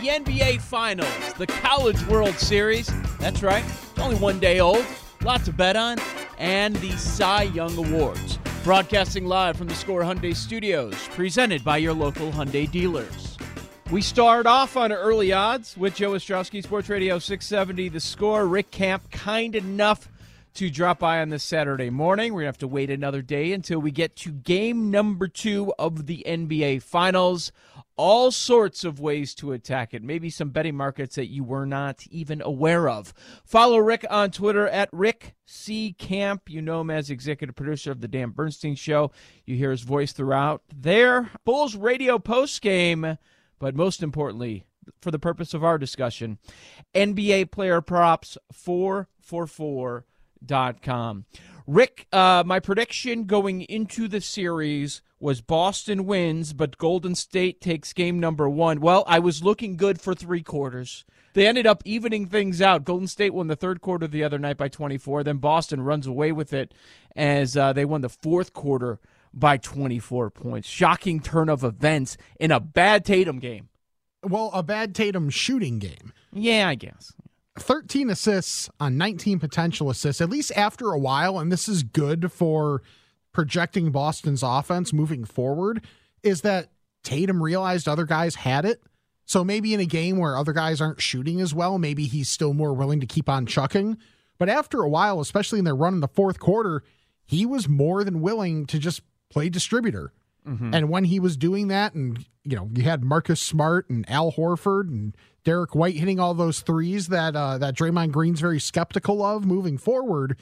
[0.00, 2.90] The NBA Finals, the College World Series.
[3.18, 4.82] That's right, it's only one day old.
[5.22, 5.98] Lots to bet on.
[6.38, 8.38] And the Cy Young Awards.
[8.64, 13.36] Broadcasting live from the Score Hyundai Studios, presented by your local Hyundai dealers.
[13.90, 17.90] We start off on early odds with Joe Ostrowski, Sports Radio 670.
[17.90, 20.08] The score, Rick Camp, kind enough
[20.54, 22.32] to drop by on this Saturday morning.
[22.32, 25.72] We're going to have to wait another day until we get to game number two
[25.78, 27.52] of the NBA Finals.
[27.96, 30.02] All sorts of ways to attack it.
[30.02, 33.12] Maybe some betting markets that you were not even aware of.
[33.44, 35.92] Follow Rick on Twitter at Rick C.
[35.92, 36.48] Camp.
[36.48, 39.12] You know him as executive producer of The Dan Bernstein Show.
[39.44, 41.30] You hear his voice throughout there.
[41.44, 43.18] Bulls radio post game,
[43.58, 44.64] but most importantly,
[45.02, 46.38] for the purpose of our discussion,
[46.94, 50.06] NBA player props 444
[50.48, 51.24] com.
[51.66, 57.92] Rick, uh, my prediction going into the series was Boston wins, but Golden State takes
[57.92, 58.80] game number one.
[58.80, 61.04] Well, I was looking good for three quarters.
[61.34, 62.84] They ended up evening things out.
[62.84, 65.22] Golden State won the third quarter the other night by 24.
[65.22, 66.74] Then Boston runs away with it
[67.14, 68.98] as uh, they won the fourth quarter
[69.32, 70.68] by 24 points.
[70.68, 73.68] Shocking turn of events in a bad Tatum game.
[74.22, 76.12] Well, a bad Tatum shooting game.
[76.32, 77.12] Yeah, I guess.
[77.58, 82.32] 13 assists on 19 potential assists, at least after a while, and this is good
[82.32, 82.82] for
[83.32, 85.84] projecting Boston's offense moving forward,
[86.22, 86.70] is that
[87.02, 88.82] Tatum realized other guys had it.
[89.24, 92.52] So maybe in a game where other guys aren't shooting as well, maybe he's still
[92.52, 93.96] more willing to keep on chucking.
[94.38, 96.82] But after a while, especially in their run in the fourth quarter,
[97.24, 100.12] he was more than willing to just play distributor.
[100.46, 100.74] Mm-hmm.
[100.74, 104.32] And when he was doing that, and you know, you had Marcus Smart and Al
[104.32, 109.24] Horford and Derrick White hitting all those threes that uh, that Draymond Green's very skeptical
[109.24, 110.38] of moving forward.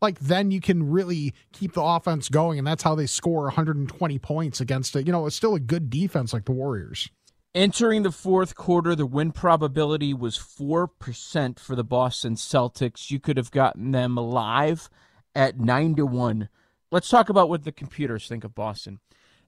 [0.00, 4.18] Like then you can really keep the offense going, and that's how they score 120
[4.18, 5.06] points against it.
[5.06, 7.08] You know, it's still a good defense like the Warriors.
[7.54, 13.10] Entering the fourth quarter, the win probability was 4% for the Boston Celtics.
[13.10, 14.88] You could have gotten them alive
[15.34, 16.48] at 9 to 1.
[16.90, 19.00] Let's talk about what the computers think of Boston.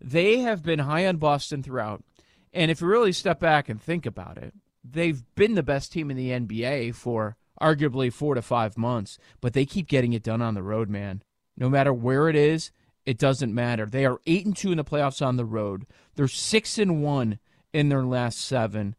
[0.04, 2.04] They have been high on Boston throughout.
[2.52, 4.52] And if you really step back and think about it,
[4.84, 9.54] they've been the best team in the NBA for arguably four to five months, but
[9.54, 11.22] they keep getting it done on the road, man.
[11.56, 12.70] No matter where it is,
[13.06, 13.86] it doesn't matter.
[13.86, 15.86] They are eight and two in the playoffs on the road.
[16.16, 17.38] They're six and one
[17.72, 18.96] in their last seven.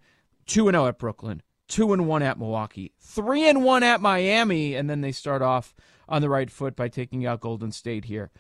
[0.48, 1.44] Two and zero at Brooklyn.
[1.68, 2.94] Two and one at Milwaukee.
[3.00, 5.76] Three and one at Miami, and then they start off
[6.10, 8.32] on the right foot by taking out Golden State here.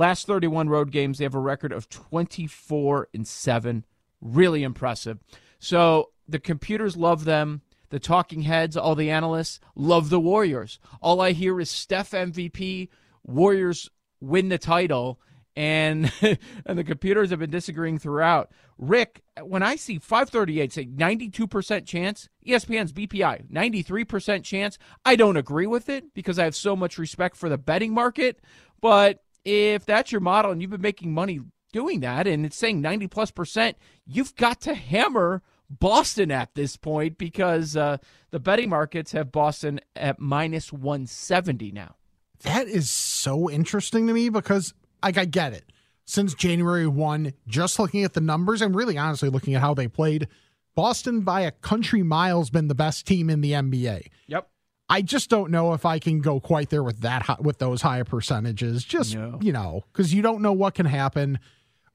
[0.00, 3.84] Last 31 road games, they have a record of 24 and 7.
[4.22, 5.18] Really impressive.
[5.58, 7.60] So the computers love them.
[7.90, 10.78] The talking heads, all the analysts love the Warriors.
[11.02, 12.88] All I hear is Steph MVP,
[13.24, 13.90] Warriors
[14.22, 15.20] win the title,
[15.54, 16.10] and
[16.64, 18.50] and the computers have been disagreeing throughout.
[18.78, 25.66] Rick, when I see 538 say 92% chance, ESPN's BPI 93% chance, I don't agree
[25.66, 28.40] with it because I have so much respect for the betting market,
[28.80, 31.40] but if that's your model and you've been making money
[31.72, 33.76] doing that and it's saying 90 plus percent,
[34.06, 37.98] you've got to hammer Boston at this point because uh,
[38.30, 41.94] the betting markets have Boston at minus 170 now.
[42.42, 45.64] That is so interesting to me because like I get it.
[46.06, 49.86] Since January 1, just looking at the numbers and really honestly looking at how they
[49.86, 50.26] played,
[50.74, 54.08] Boston by a country mile has been the best team in the NBA.
[54.26, 54.49] Yep.
[54.90, 58.04] I just don't know if I can go quite there with that with those higher
[58.04, 58.84] percentages.
[58.84, 59.38] Just no.
[59.40, 61.38] you know, because you don't know what can happen.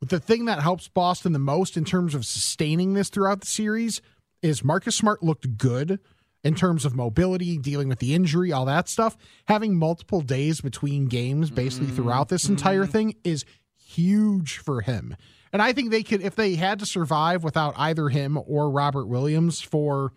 [0.01, 4.01] the thing that helps Boston the most in terms of sustaining this throughout the series
[4.41, 5.99] is Marcus Smart looked good
[6.43, 9.17] in terms of mobility, dealing with the injury, all that stuff.
[9.47, 11.97] Having multiple days between games basically mm-hmm.
[11.97, 12.91] throughout this entire mm-hmm.
[12.91, 13.43] thing is
[13.77, 15.17] huge for him.
[15.51, 19.07] And I think they could, if they had to survive without either him or Robert
[19.07, 20.13] Williams for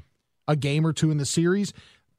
[0.47, 1.73] a game or two in the series,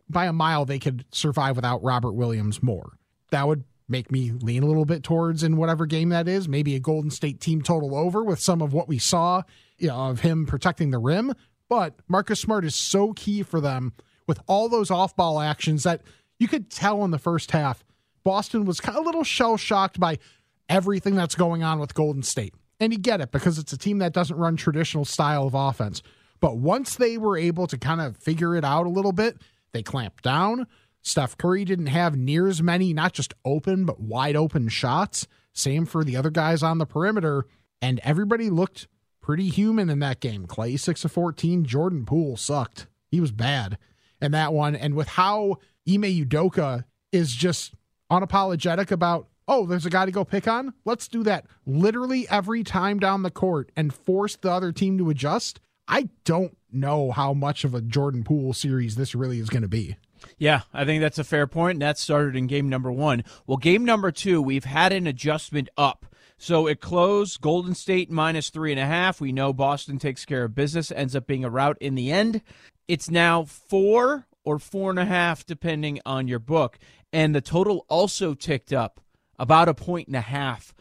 [0.09, 2.93] by a mile, they could survive without Robert Williams more.
[3.31, 6.75] That would make me lean a little bit towards in whatever game that is, maybe
[6.75, 9.43] a Golden State team total over with some of what we saw
[9.77, 11.33] you know, of him protecting the rim.
[11.69, 13.93] But Marcus Smart is so key for them
[14.27, 16.01] with all those off ball actions that
[16.37, 17.83] you could tell in the first half.
[18.23, 20.19] Boston was kind of a little shell shocked by
[20.67, 22.53] everything that's going on with Golden State.
[22.79, 26.01] And you get it because it's a team that doesn't run traditional style of offense.
[26.39, 29.37] But once they were able to kind of figure it out a little bit,
[29.71, 30.67] they clamped down.
[31.01, 35.27] Steph Curry didn't have near as many, not just open, but wide open shots.
[35.53, 37.45] Same for the other guys on the perimeter.
[37.81, 38.87] And everybody looked
[39.21, 40.45] pretty human in that game.
[40.45, 41.63] Clay, 6 of 14.
[41.65, 42.87] Jordan Poole sucked.
[43.09, 43.77] He was bad
[44.21, 44.75] in that one.
[44.75, 45.57] And with how
[45.87, 47.73] Ime Udoka is just
[48.11, 50.73] unapologetic about, oh, there's a guy to go pick on.
[50.85, 55.09] Let's do that literally every time down the court and force the other team to
[55.09, 55.59] adjust.
[55.89, 59.67] I don't know how much of a Jordan Poole series this really is going to
[59.67, 59.97] be.
[60.37, 61.79] Yeah, I think that's a fair point.
[61.79, 63.23] That started in game number one.
[63.47, 66.05] Well, game number two, we've had an adjustment up.
[66.37, 69.19] So it closed Golden State minus three and a half.
[69.19, 72.41] We know Boston takes care of business, ends up being a rout in the end.
[72.87, 76.77] It's now four or four and a half, depending on your book.
[77.11, 79.01] And the total also ticked up
[79.37, 80.73] about a point and a half.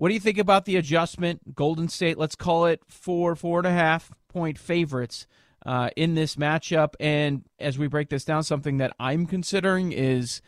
[0.00, 1.54] What do you think about the adjustment?
[1.54, 5.26] Golden State, let's call it four, four and a half point favorites
[5.66, 6.94] uh, in this matchup.
[6.98, 10.40] And as we break this down, something that I'm considering is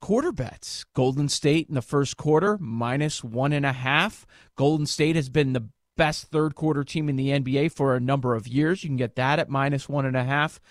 [0.00, 0.86] quarter bets.
[0.94, 4.24] Golden State in the first quarter, minus one and a half.
[4.56, 5.68] Golden State has been the
[5.98, 8.84] best third quarter team in the NBA for a number of years.
[8.84, 10.62] You can get that at minus one and a half.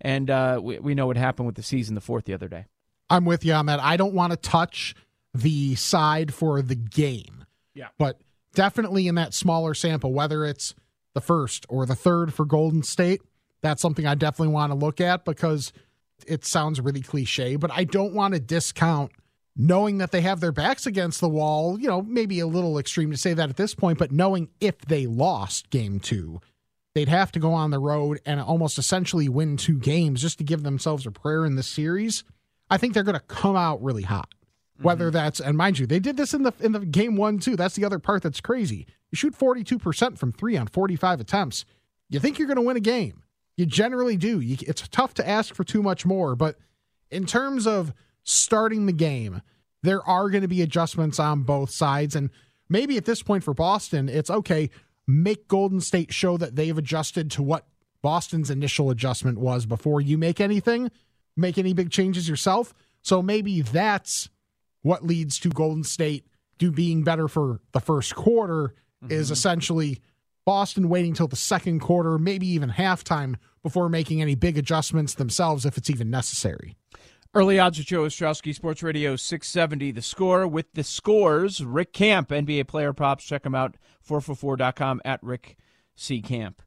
[0.00, 2.64] And uh, we, we know what happened with the season, the fourth the other day.
[3.10, 3.80] I'm with you that.
[3.80, 4.94] I don't want to touch
[5.34, 7.41] the side for the game.
[7.74, 7.88] Yeah.
[7.98, 8.20] But
[8.54, 10.74] definitely in that smaller sample, whether it's
[11.14, 13.22] the first or the third for Golden State,
[13.62, 15.72] that's something I definitely want to look at because
[16.26, 19.12] it sounds really cliche, but I don't want to discount
[19.56, 21.78] knowing that they have their backs against the wall.
[21.78, 24.78] You know, maybe a little extreme to say that at this point, but knowing if
[24.80, 26.40] they lost game two,
[26.94, 30.44] they'd have to go on the road and almost essentially win two games just to
[30.44, 32.24] give themselves a prayer in this series.
[32.70, 34.28] I think they're going to come out really hot.
[34.82, 35.14] Whether mm-hmm.
[35.14, 37.56] that's and mind you, they did this in the in the game one too.
[37.56, 38.86] That's the other part that's crazy.
[39.10, 41.64] You shoot forty two percent from three on forty five attempts.
[42.08, 43.22] You think you're going to win a game?
[43.56, 44.40] You generally do.
[44.40, 46.56] You, it's tough to ask for too much more, but
[47.10, 47.92] in terms of
[48.22, 49.42] starting the game,
[49.82, 52.14] there are going to be adjustments on both sides.
[52.16, 52.30] And
[52.68, 54.70] maybe at this point for Boston, it's okay,
[55.06, 57.66] make Golden State show that they've adjusted to what
[58.00, 60.90] Boston's initial adjustment was before you make anything,
[61.36, 62.74] make any big changes yourself.
[63.02, 64.28] So maybe that's
[64.82, 66.26] what leads to Golden State
[66.58, 69.12] do being better for the first quarter mm-hmm.
[69.12, 70.00] is essentially
[70.44, 75.64] Boston waiting till the second quarter, maybe even halftime, before making any big adjustments themselves
[75.64, 76.76] if it's even necessary.
[77.34, 79.92] Early odds with Joe Ostrowski, Sports Radio 670.
[79.92, 81.64] The score with the scores.
[81.64, 83.24] Rick Camp, NBA player props.
[83.24, 83.76] Check him out,
[84.06, 85.56] 444.com at Rick
[85.96, 86.20] C.
[86.20, 86.60] Camp.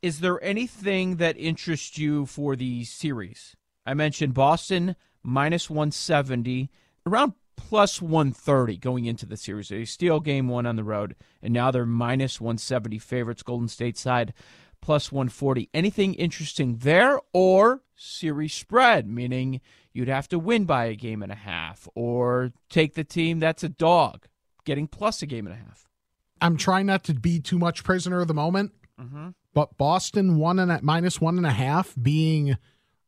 [0.00, 3.56] Is there anything that interests you for the series?
[3.84, 6.70] I mentioned Boston minus 170,
[7.06, 7.32] around
[7.68, 9.68] plus 130 going into the series.
[9.68, 13.42] They steal game one on the road, and now they're minus 170 favorites.
[13.42, 14.32] Golden State side
[14.80, 15.70] plus 140.
[15.72, 19.60] Anything interesting there or series spread, meaning
[19.92, 23.62] you'd have to win by a game and a half or take the team that's
[23.62, 24.26] a dog,
[24.64, 25.88] getting plus a game and a half.
[26.40, 29.28] I'm trying not to be too much prisoner of the moment, mm-hmm.
[29.54, 32.56] but Boston one and a, minus one and a half being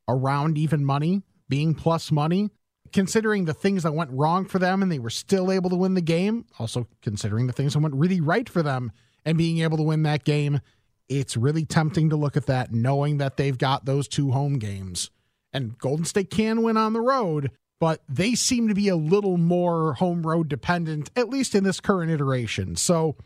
[0.09, 2.51] around even money, being plus money
[2.95, 5.95] considering the things that went wrong for them and they were still able to win
[5.95, 8.93] the game, also considering the things that went really right for them
[9.25, 10.61] and being able to win that game,
[11.09, 15.11] it's really tempting to look at that knowing that they've got those two home games.
[15.53, 19.39] And Golden State can win on the road, but they seem to be a little
[19.39, 22.77] more home road dependent, at least in this current iteration.
[22.77, 23.17] So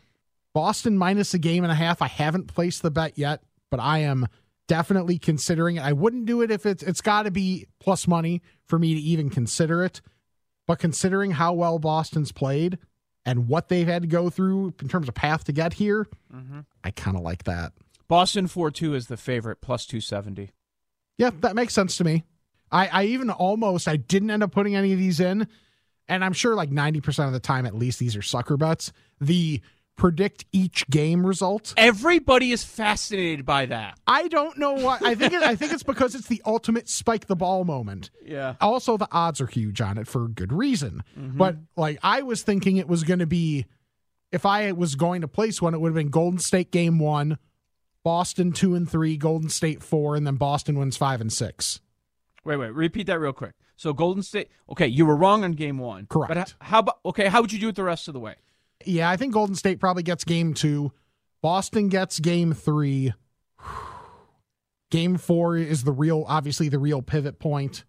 [0.53, 2.01] Boston minus a game and a half.
[2.01, 4.27] I haven't placed the bet yet, but I am
[4.69, 5.83] definitely considering it.
[5.83, 9.01] I wouldn't do it if it's it's got to be plus money for me to
[9.01, 9.99] even consider it.
[10.67, 12.77] But considering how well Boston's played
[13.25, 16.59] and what they've had to go through in terms of path to get here, mm-hmm.
[16.83, 17.73] I kind of like that.
[18.07, 20.51] Boston 4 2 is the favorite, plus 270.
[21.17, 22.23] Yeah, that makes sense to me.
[22.71, 25.47] I, I even almost, I didn't end up putting any of these in.
[26.07, 28.91] And I'm sure like 90% of the time, at least, these are sucker bets.
[29.19, 29.61] The
[29.99, 31.73] predict each game result.
[31.77, 33.99] Everybody is fascinated by that.
[34.07, 34.97] I don't know why.
[35.03, 38.09] I think it, I think it's because it's the ultimate spike the ball moment.
[38.25, 38.55] Yeah.
[38.61, 41.03] Also, the odds are huge on it for good reason.
[41.19, 41.37] Mm-hmm.
[41.37, 43.65] But like, I was thinking it was going to be,
[44.31, 47.37] if I was going to place one, it would have been Golden State game one,
[48.03, 51.81] Boston two and three, Golden State four, and then Boston wins five and six.
[52.45, 52.73] Wait, wait.
[52.73, 53.53] Repeat that real quick.
[53.75, 54.49] So Golden State.
[54.69, 56.05] Okay, you were wrong on game one.
[56.05, 56.33] Correct.
[56.33, 56.99] But how about?
[57.05, 58.35] Okay, how would you do it the rest of the way?
[58.85, 60.91] Yeah, I think Golden State probably gets game two.
[61.41, 63.13] Boston gets game three.
[64.91, 67.83] Game four is the real, obviously the real pivot point.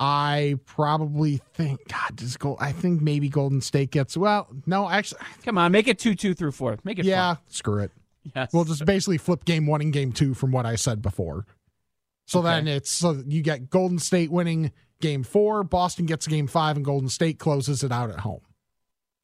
[0.00, 2.56] I probably think God does go.
[2.58, 4.16] I think maybe Golden State gets.
[4.16, 6.76] Well, no, actually, Come on, make it two, two through four.
[6.82, 7.04] Make it.
[7.04, 7.42] yeah, fun.
[7.46, 7.92] screw it.
[8.34, 8.52] Yes.
[8.52, 11.46] We'll just basically flip game one and game two from what I said before.
[12.26, 12.48] So Okay.
[12.48, 16.84] then it's so you get Golden State winning game four, Boston gets game five, and
[16.84, 18.40] Golden State closes it out at home.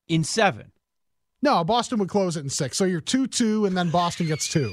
[0.07, 0.71] in seven.
[1.42, 2.76] No, Boston would close it in six.
[2.76, 4.70] So you're two two, and then Boston gets two.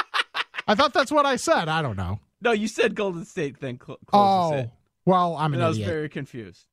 [0.66, 1.68] I thought that's what I said.
[1.68, 2.20] I don't know.
[2.40, 4.70] No, you said Golden State then cl- Oh, it.
[5.06, 6.66] well, I'm an And I was very confused.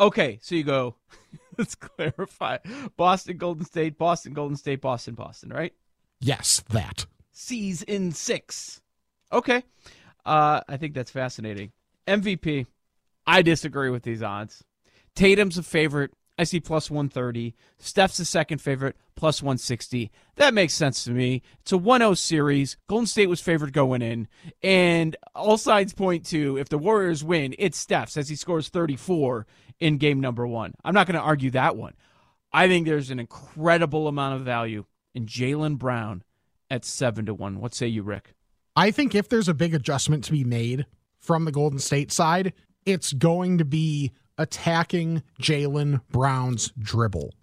[0.00, 0.96] Okay, so you go.
[1.58, 2.58] let's clarify:
[2.96, 5.50] Boston, Golden State, Boston, Golden State, Boston, Boston.
[5.50, 5.72] Right?
[6.20, 7.06] yes, that.
[7.32, 8.80] C's in six.
[9.32, 9.62] Okay,
[10.26, 11.72] uh, I think that's fascinating.
[12.06, 12.66] MVP.
[13.26, 14.64] I disagree with these odds.
[15.14, 16.12] Tatum's a favorite.
[16.42, 17.54] I see plus 130.
[17.78, 20.10] Steph's the second favorite, plus 160.
[20.34, 21.40] That makes sense to me.
[21.60, 22.76] It's a 1 0 series.
[22.88, 24.26] Golden State was favored going in.
[24.60, 29.46] And all sides point to if the Warriors win, it's Steph's as he scores 34
[29.78, 30.74] in game number one.
[30.84, 31.94] I'm not going to argue that one.
[32.52, 34.84] I think there's an incredible amount of value
[35.14, 36.24] in Jaylen Brown
[36.70, 37.60] at 7 to 1.
[37.60, 38.34] What say you, Rick?
[38.74, 40.86] I think if there's a big adjustment to be made
[41.20, 42.52] from the Golden State side,
[42.84, 47.34] it's going to be attacking Jaylen Brown's dribble.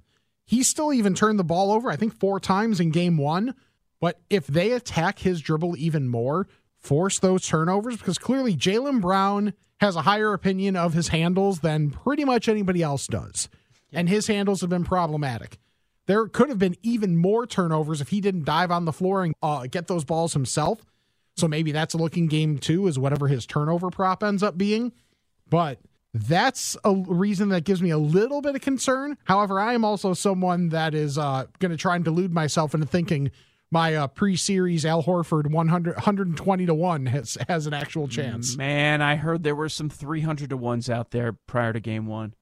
[0.46, 3.54] He still even turned the ball over, I think, four times in game one.
[4.00, 9.54] But if they attack his dribble even more, force those turnovers, because clearly Jaylen Brown
[9.80, 13.50] has a higher opinion of his handles than pretty much anybody else does.
[13.94, 15.58] And his handles have been problematic.
[16.06, 19.36] There could have been even more turnovers if he didn't dive on the floor and
[19.44, 20.84] uh, get those balls himself.
[21.38, 24.92] So maybe that's a looking game too, is whatever his turnover prop ends up being.
[25.50, 25.80] But
[26.14, 29.18] that's a reason that gives me a little bit of concern.
[29.26, 32.88] However, I am also someone that is uh, going to try and delude myself into
[32.88, 33.32] thinking
[33.72, 38.58] my uh, pre-series Al Horford 100, 120 to 1 has, has an actual chance.
[38.58, 42.34] Man, I heard there were some 300 to 1s out there prior to game one.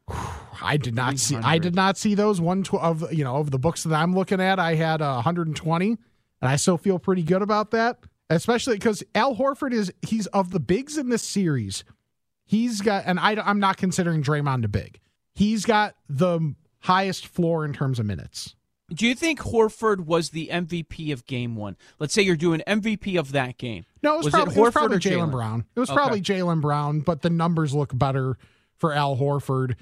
[0.61, 3.51] I did not see I did not see those one tw- of you know of
[3.51, 4.57] the books that I'm looking at.
[4.57, 5.97] I had uh, 120, and
[6.41, 7.99] I still feel pretty good about that.
[8.29, 11.83] Especially because Al Horford is he's of the bigs in this series.
[12.47, 14.99] He's got and I, I'm not considering Draymond a big.
[15.35, 18.55] He's got the highest floor in terms of minutes.
[18.91, 21.75] Do you think Horford was the MVP of game one?
[21.99, 23.85] Let's say you're doing MVP of that game.
[24.01, 25.31] No, it was, Was probably, it it was Horford probably Jaylen?
[25.31, 25.65] Brown.
[25.75, 25.97] It was Okay.
[25.97, 28.37] probably Jaylen Brown, but the numbers look better
[28.77, 29.75] for Al Horford.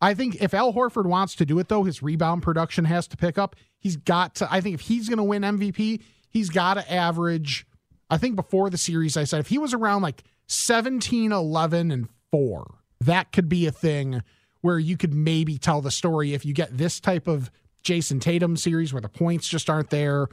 [0.00, 3.16] I think if Al Horford wants to do it, though, his rebound production has to
[3.16, 3.56] pick up.
[3.80, 6.00] He's got to, I think if he's going to win MVP,
[6.30, 7.66] he's got to average,
[8.10, 12.08] I think before the series, I said if he was around like 17, 11, and
[12.30, 14.22] 4, that could be a thing
[14.60, 17.50] where you could maybe tell the story if you get this type of
[17.82, 20.28] Jayson Tatum series where the points just aren't there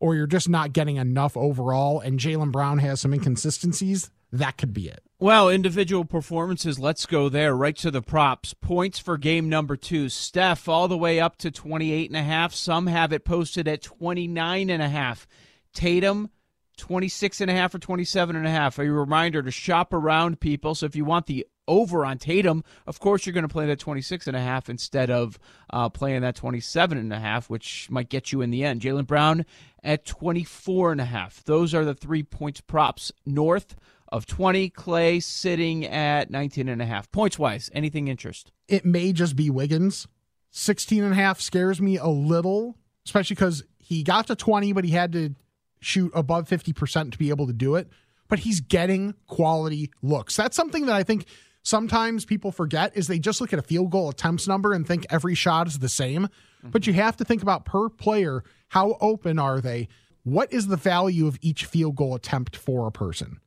[0.00, 4.72] or you're just not getting enough overall and Jaylen Brown has some inconsistencies, that could
[4.72, 5.02] be it.
[5.18, 8.54] Well, individual performances, let's go there right to the props.
[8.54, 10.08] Points for game number two.
[10.08, 12.54] Steph all the way up to 28 and a half.
[12.54, 15.26] Some have it posted at 29 and a half.
[15.72, 16.30] Tatum
[16.76, 18.78] 26 and a half or 27 and a half.
[18.78, 20.74] A reminder to shop around people.
[20.74, 23.78] So if you want the over on Tatum, of course you're going to play that
[23.78, 25.38] 26 and a half instead of
[25.70, 28.80] uh, playing that 27 and a half, which might get you in the end.
[28.80, 29.44] Jaylen Brown
[29.82, 31.44] at 24 and a half.
[31.44, 33.76] Those are the three points props north
[34.08, 34.70] of 20.
[34.70, 37.10] Clay sitting at 19 and a half.
[37.12, 38.52] Points wise, anything interest?
[38.68, 40.06] It may just be Wiggins.
[40.50, 42.76] 16 and a half scares me a little,
[43.06, 45.34] especially because he got to 20, but he had to
[45.84, 47.88] shoot above 50% to be able to do it.
[48.28, 50.36] But he's getting quality looks.
[50.36, 51.26] That's something that I think
[51.62, 55.06] sometimes people forget is they just look at a field goal attempts number and think
[55.10, 56.28] every shot is the same.
[56.64, 59.88] But you have to think about per player, how open are they?
[60.22, 63.40] What is the value of each field goal attempt for a person?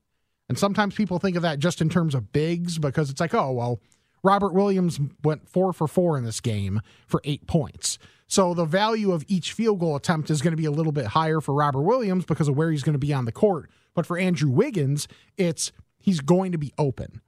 [0.50, 3.52] And sometimes people think of that just in terms of bigs because it's like, oh,
[3.52, 3.80] well,
[4.24, 7.98] Robert Williams went four for four in this game for eight points.
[8.28, 11.06] So the value of each field goal attempt is going to be a little bit
[11.06, 13.70] higher for Robert Williams because of where he's going to be on the court.
[13.94, 17.22] But for Andrew Wiggins, it's he's going to be open.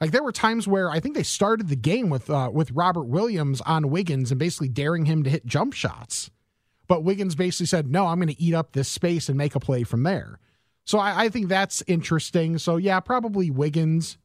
[0.00, 3.04] Like there were times where I think they started the game with uh, with Robert
[3.04, 6.28] Williams on Wiggins and basically daring him to hit jump shots.
[6.88, 9.60] But Wiggins basically said, no, I'm going to eat up this space and make a
[9.60, 10.40] play from there.
[10.84, 12.58] So I, I think that's interesting.
[12.58, 14.18] So yeah, probably Wiggins.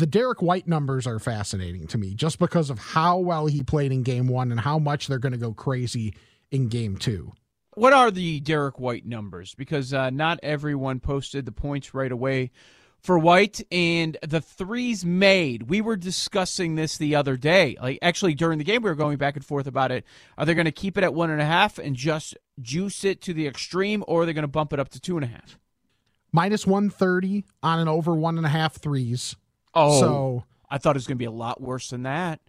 [0.00, 3.92] The Derrick White numbers are fascinating to me just because of how well he played
[3.92, 6.14] in game one and how much they're going to go crazy
[6.50, 7.32] in game two.
[7.74, 9.54] What are the Derrick White numbers?
[9.54, 12.50] Because uh, not everyone posted the points right away
[13.02, 15.64] for White and the threes made.
[15.64, 17.76] We were discussing this the other day.
[17.78, 20.06] Like actually during the game, we were going back and forth about it.
[20.38, 23.20] Are they going to keep it at one and a half and just juice it
[23.20, 25.28] to the extreme, or are they going to bump it up to two and a
[25.28, 25.58] half?
[26.32, 29.36] Minus one thirty on an over one and a half threes.
[29.74, 32.40] Oh, so I thought it was going to be a lot worse than that.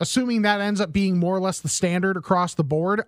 [0.00, 3.02] Assuming that ends up being more or less the standard across the board,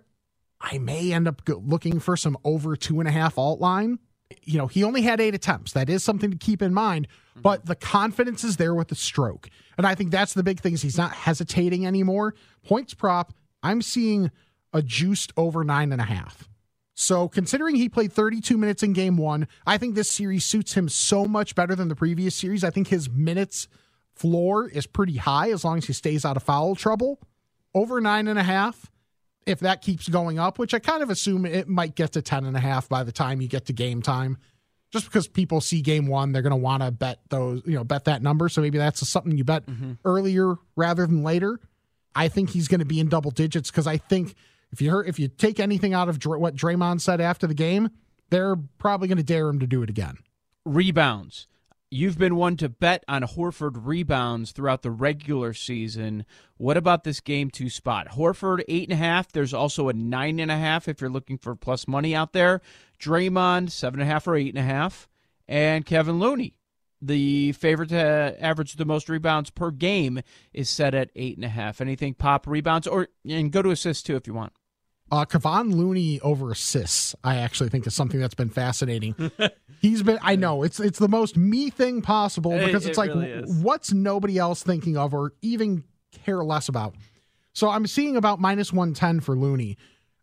[0.59, 3.99] I may end up looking for some over two and a half alt line.
[4.43, 5.73] You know, he only had eight attempts.
[5.73, 7.41] That is something to keep in mind, mm-hmm.
[7.41, 9.49] but the confidence is there with the stroke.
[9.77, 12.35] And I think that's the big thing is he's not hesitating anymore.
[12.65, 14.31] Points prop, I'm seeing
[14.73, 16.47] a juiced over nine and a half.
[17.01, 20.87] So, considering he played 32 minutes in game one, I think this series suits him
[20.87, 22.63] so much better than the previous series.
[22.63, 23.67] I think his minutes
[24.13, 27.19] floor is pretty high as long as he stays out of foul trouble.
[27.73, 28.91] Over nine and a half,
[29.47, 32.45] if that keeps going up, which I kind of assume it might get to 10
[32.45, 34.37] and a half by the time you get to game time.
[34.91, 37.83] Just because people see game one, they're going to want to bet those, you know,
[37.83, 38.47] bet that number.
[38.47, 39.93] So maybe that's something you bet mm-hmm.
[40.05, 41.59] earlier rather than later.
[42.13, 44.35] I think he's going to be in double digits because I think
[44.71, 47.89] if you if you take anything out of Dr- what Draymond said after the game,
[48.29, 50.17] they're probably going to dare him to do it again.
[50.65, 51.47] Rebounds.
[51.93, 56.25] You've been one to bet on Horford rebounds throughout the regular season.
[56.55, 58.11] What about this game two spot?
[58.11, 59.29] Horford eight and a half.
[59.29, 62.61] There's also a nine and a half if you're looking for plus money out there.
[62.97, 65.09] Draymond seven and a half or eight and a half,
[65.49, 66.55] and Kevon Looney,
[67.01, 70.21] the favorite to average the most rebounds per game,
[70.53, 71.81] is set at eight and a half.
[71.81, 74.53] Anything pop rebounds or and go to assists too if you want.
[75.11, 79.13] Uh, Kevon Looney over assists, I actually think is something that's been fascinating.
[79.81, 83.01] He's been, I know it's it's the most me thing possible because it, it's it
[83.01, 85.83] like, really what's nobody else thinking of or even
[86.25, 86.95] care less about.
[87.53, 89.77] So I'm seeing about minus 110 for Looney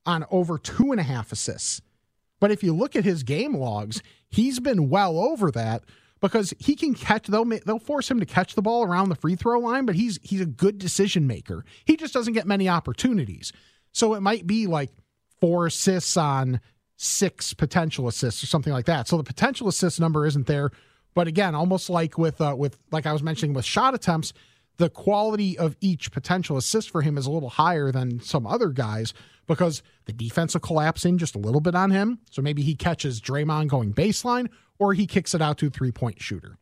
[0.06, 1.82] on over two and a half assists.
[2.40, 5.82] But if you look at his game logs, he's been well over that
[6.20, 7.26] because he can catch.
[7.26, 10.18] They'll they'll force him to catch the ball around the free throw line, but he's
[10.22, 11.64] he's a good decision maker.
[11.84, 13.52] He just doesn't get many opportunities.
[13.98, 14.90] So it might be like
[15.40, 16.60] four assists on
[16.96, 19.08] six potential assists or something like that.
[19.08, 20.70] So the potential assist number isn't there.
[21.14, 24.32] But again, almost like with uh, with like I was mentioning with shot attempts,
[24.76, 28.68] the quality of each potential assist for him is a little higher than some other
[28.68, 29.14] guys
[29.48, 32.20] because the defense will collapse in just a little bit on him.
[32.30, 34.46] So maybe he catches Draymond going baseline
[34.78, 36.56] or he kicks it out to a three point shooter.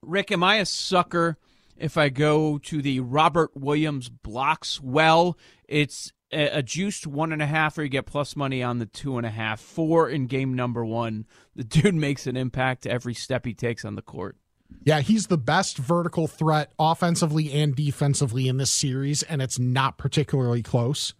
[0.00, 1.38] Rick, am I a sucker
[1.76, 5.36] if I go to the Robert Williams blocks well?
[5.68, 9.16] It's a, juiced one and a half, or you get plus money on the two
[9.16, 9.60] and a half.
[9.60, 11.26] Four in game number one.
[11.56, 14.36] The dude makes an impact every step he takes on the court.
[14.84, 19.96] Yeah, he's the best vertical threat offensively and defensively in this series, and it's not
[19.96, 21.14] particularly close.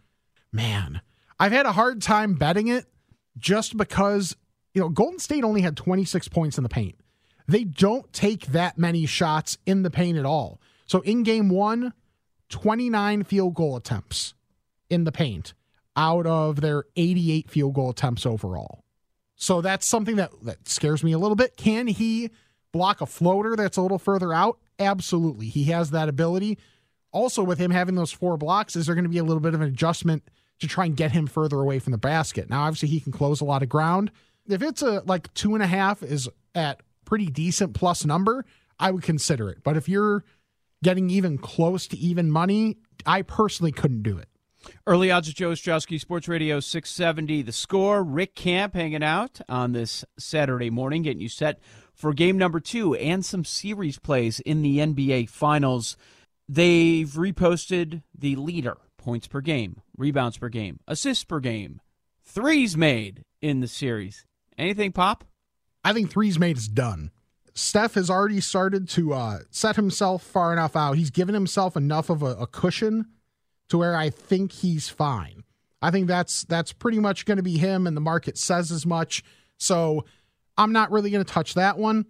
[0.52, 1.00] Man,
[1.38, 2.86] I've had a hard time betting it
[3.38, 4.36] just because,
[4.74, 6.96] you know, Golden State only had 26 points in the paint.
[7.46, 10.60] They don't take that many shots in the paint at all.
[10.84, 11.94] So in game one,
[12.50, 14.34] 29 field goal attempts
[14.90, 15.54] in the paint
[15.96, 18.84] out of their 88 field goal attempts overall.
[19.34, 21.56] So that's something that, that scares me a little bit.
[21.56, 22.30] Can he
[22.72, 24.58] block a floater that's a little further out?
[24.78, 25.46] Absolutely.
[25.46, 26.58] He has that ability.
[27.10, 29.54] Also, with him having those four blocks, is there going to be a little bit
[29.54, 30.22] of an adjustment
[30.60, 32.50] to try and get him further away from the basket?
[32.50, 34.10] Now, obviously, he can close a lot of ground.
[34.48, 38.44] If it's a like two and a half is at pretty decent plus number,
[38.78, 39.62] I would consider it.
[39.62, 40.24] But if you're
[40.82, 44.28] getting even close to even money, I personally couldn't do it.
[44.86, 47.42] Early odds of Joe Ostrowski, Sports Radio 670.
[47.42, 51.60] The score, Rick Camp hanging out on this Saturday morning, getting you set
[51.94, 55.96] for game number two and some series plays in the NBA Finals.
[56.48, 61.80] They've reposted the leader points per game, rebounds per game, assists per game,
[62.24, 64.24] threes made in the series.
[64.56, 65.24] Anything pop?
[65.84, 67.10] I think threes made is done.
[67.54, 70.96] Steph has already started to uh, set himself far enough out.
[70.96, 73.06] He's given himself enough of a, a cushion
[73.68, 75.44] to where I think he's fine.
[75.80, 78.84] I think that's that's pretty much going to be him, and the market says as
[78.84, 79.22] much.
[79.58, 80.04] So
[80.56, 82.06] I'm not really going to touch that one.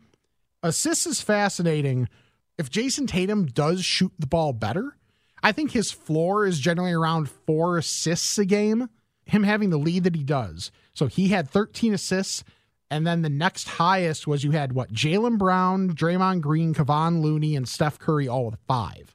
[0.63, 2.09] Assists is fascinating.
[2.57, 4.97] If Jayson Tatum does shoot the ball better,
[5.43, 8.89] I think his floor is generally around four assists a game.
[9.25, 10.73] Him having the lead that he does.
[10.95, 12.43] So he had 13 assists.
[12.91, 14.93] And then the next highest was you had what?
[14.93, 19.15] Jaylen Brown, Draymond Green, Kevon Looney, and Steph Curry all with five.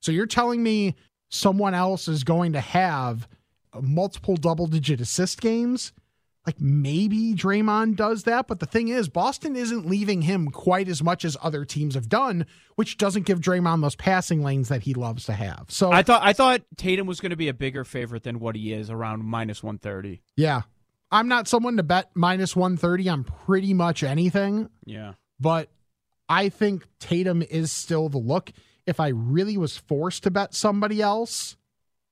[0.00, 0.96] So you're telling me
[1.32, 3.26] someone else is going to have
[3.80, 5.92] multiple double digit assist games,
[6.46, 8.46] like maybe Draymond does that.
[8.48, 12.08] But the thing is, Boston isn't leaving him quite as much as other teams have
[12.08, 12.44] done,
[12.76, 15.66] which doesn't give Draymond those passing lanes that he loves to have.
[15.68, 18.54] So I thought I thought Tatum was going to be a bigger favorite than what
[18.56, 20.20] he is, around minus one thirty.
[20.36, 20.62] yeah,
[21.10, 25.12] I'm not someone to bet minus 130 on pretty much anything, Yeah.
[25.40, 25.68] but
[26.28, 28.50] I think Tatum is still the look.
[28.86, 31.56] If I really was forced to bet somebody else,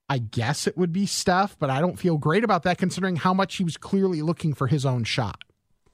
[0.08, 3.34] I guess it would be Steph, but I don't feel great about that considering how
[3.34, 5.42] much he was clearly looking for his own shot.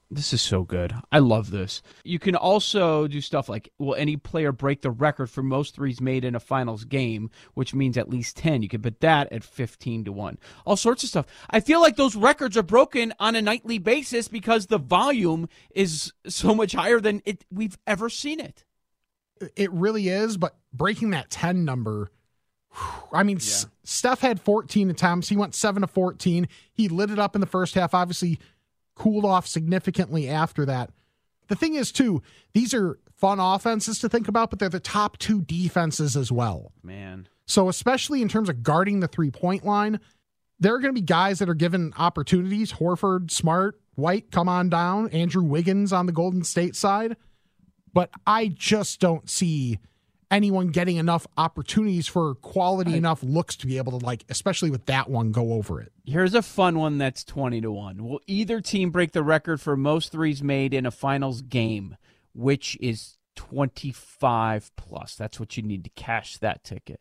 [0.09, 0.95] This is so good.
[1.11, 1.81] I love this.
[2.05, 5.99] You can also do stuff like will any player break the record for most threes
[5.99, 8.61] made in a finals game, which means at least 10.
[8.61, 10.37] You could bet that at 15 to 1.
[10.65, 11.25] All sorts of stuff.
[11.49, 16.13] I feel like those records are broken on a nightly basis because the volume is
[16.25, 18.63] so much higher than it we've ever seen it.
[19.55, 22.11] It really is, but breaking that 10 number,
[23.11, 25.29] I mean, S- Steph had 14 attempts.
[25.29, 26.47] He went 7 to 14.
[26.73, 28.39] He lit it up in the first half, obviously
[28.95, 30.91] cooled off significantly after that.
[31.47, 32.21] The thing is, too,
[32.53, 36.71] these are fun offenses to think about, but they're the top two defenses as well.
[36.83, 37.27] Man.
[37.45, 39.99] So, especially in terms of guarding the three point line,
[40.59, 42.73] there are going to be guys that are given opportunities.
[42.73, 45.09] Horford, Smart, White, come on down.
[45.09, 47.15] Andrew Wiggins on the Golden State side.
[47.97, 49.79] But I just don't see
[50.29, 54.85] anyone getting enough opportunities for quality enough looks to be able to, like, especially with
[54.85, 55.91] that one, go over it.
[56.05, 58.07] Here's a fun one that's 20 to 1.
[58.07, 61.97] Will either team break the record for most threes made in a finals game,
[62.35, 65.15] which is 25 plus?
[65.15, 66.99] That's what you need to cash that ticket.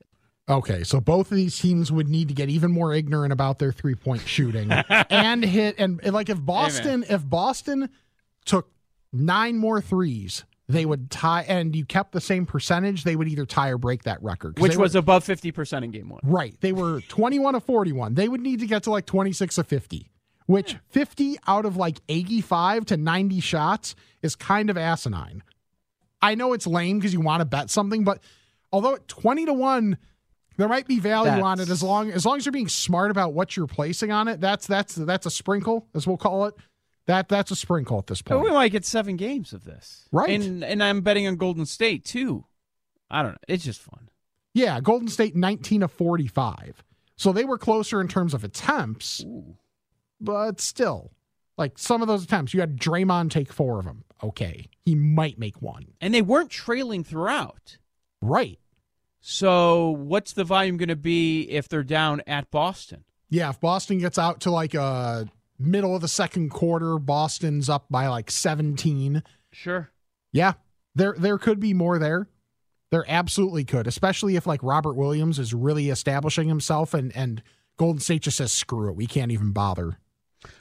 [0.48, 3.70] Okay, so both of these teams would need to get even more ignorant about their
[3.70, 7.90] three point shooting and hit and, and like if Boston if Boston
[8.46, 8.70] took
[9.12, 13.46] nine more threes, they would tie and you kept the same percentage, they would either
[13.46, 16.20] tie or break that record Which were- was above 50% in game one.
[16.24, 16.54] right.
[16.60, 18.14] They were twenty one to forty one.
[18.14, 20.10] They would need to get to like twenty six of fifty.
[20.46, 25.42] Which fifty out of like eighty five to ninety shots is kind of asinine.
[26.22, 28.20] I know it's lame because you want to bet something, but
[28.72, 29.98] although at twenty to one,
[30.56, 33.34] there might be value on it as long as long as you're being smart about
[33.34, 34.40] what you're placing on it.
[34.40, 36.54] That's that's that's a sprinkle, as we'll call it.
[37.06, 38.54] That that's a sprinkle at this But we point.
[38.54, 40.08] might get seven games of this.
[40.10, 40.30] Right.
[40.40, 42.44] And, and I'm betting on Golden State too.
[43.10, 43.38] I don't know.
[43.48, 44.08] It's just fun.
[44.54, 46.82] Yeah, Golden State nineteen of forty five,
[47.16, 49.24] so they were closer in terms of attempts,
[50.20, 51.12] but still,
[51.58, 54.04] like some of those attempts, you had Draymond take four of them.
[54.22, 55.88] Okay, he might make one.
[56.00, 57.76] And they weren't trailing throughout.
[58.22, 58.58] Right.
[59.20, 63.04] So what's the volume going to be if they're down at Boston?
[63.28, 65.24] Yeah, if Boston gets out to like uh
[65.58, 69.22] middle of the second quarter, Boston's up by like seventeen.
[69.52, 69.90] Sure.
[70.32, 70.54] Yeah,
[70.94, 72.28] there there could be more there.
[72.90, 77.42] There absolutely could, especially if like Robert Williams is really establishing himself and and
[77.76, 79.98] Golden State just says screw it, we can't even bother.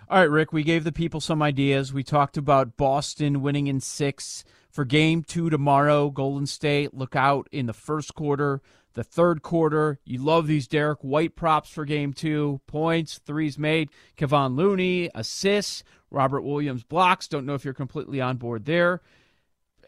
[0.10, 1.94] All right, Rick, we gave the people some ideas.
[1.94, 6.10] We talked about Boston winning in six for game two tomorrow.
[6.10, 8.62] Golden State, look out in the first quarter,
[8.96, 10.00] the third quarter.
[10.04, 12.62] You love these Derrick White props for game two.
[12.68, 13.90] Points, threes made.
[14.18, 15.84] Kevon Looney, assists.
[16.12, 17.28] Robert Williams blocks.
[17.28, 19.02] Don't know if you're completely on board there.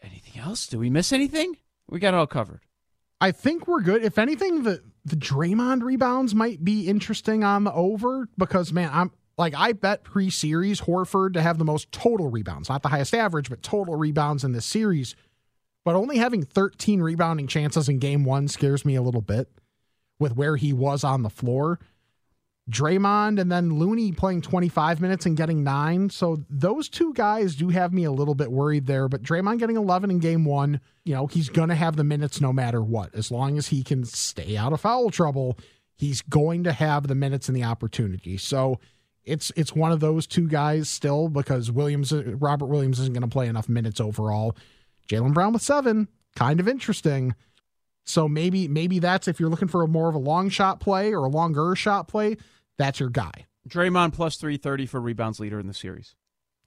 [0.02, 0.66] Anything else?
[0.66, 1.56] Do we miss anything?
[1.88, 2.60] We got it all covered.
[3.20, 4.04] I think we're good.
[4.04, 9.10] If anything, the the Draymond rebounds might be interesting on the over because man, I'm
[9.36, 13.48] like I bet pre-series Horford to have the most total rebounds, not the highest average,
[13.48, 15.16] but total rebounds in this series.
[15.84, 19.50] But only having 13 rebounding chances in game one scares me a little bit
[20.18, 21.78] with where he was on the floor.
[22.70, 26.10] Draymond and then Looney playing 25 minutes and getting nine.
[26.10, 29.08] So those two guys do have me a little bit worried there.
[29.08, 32.40] But Draymond getting 11 in game one, you know, he's going to have the minutes
[32.40, 33.14] no matter what.
[33.14, 35.58] As long as he can stay out of foul trouble,
[35.94, 38.36] he's going to have the minutes and the opportunity.
[38.36, 38.78] So
[39.24, 43.32] it's it's one of those two guys still because Williams Robert Williams isn't going to
[43.32, 44.56] play enough minutes overall.
[45.08, 47.34] Jaylen Brown with seven, kind of interesting.
[48.04, 51.12] So maybe maybe that's if you're looking for a more of a long shot play
[51.12, 52.36] or a longer shot play,
[52.78, 53.46] that's your guy.
[53.68, 56.14] Draymond plus 330 for rebounds leader in the series.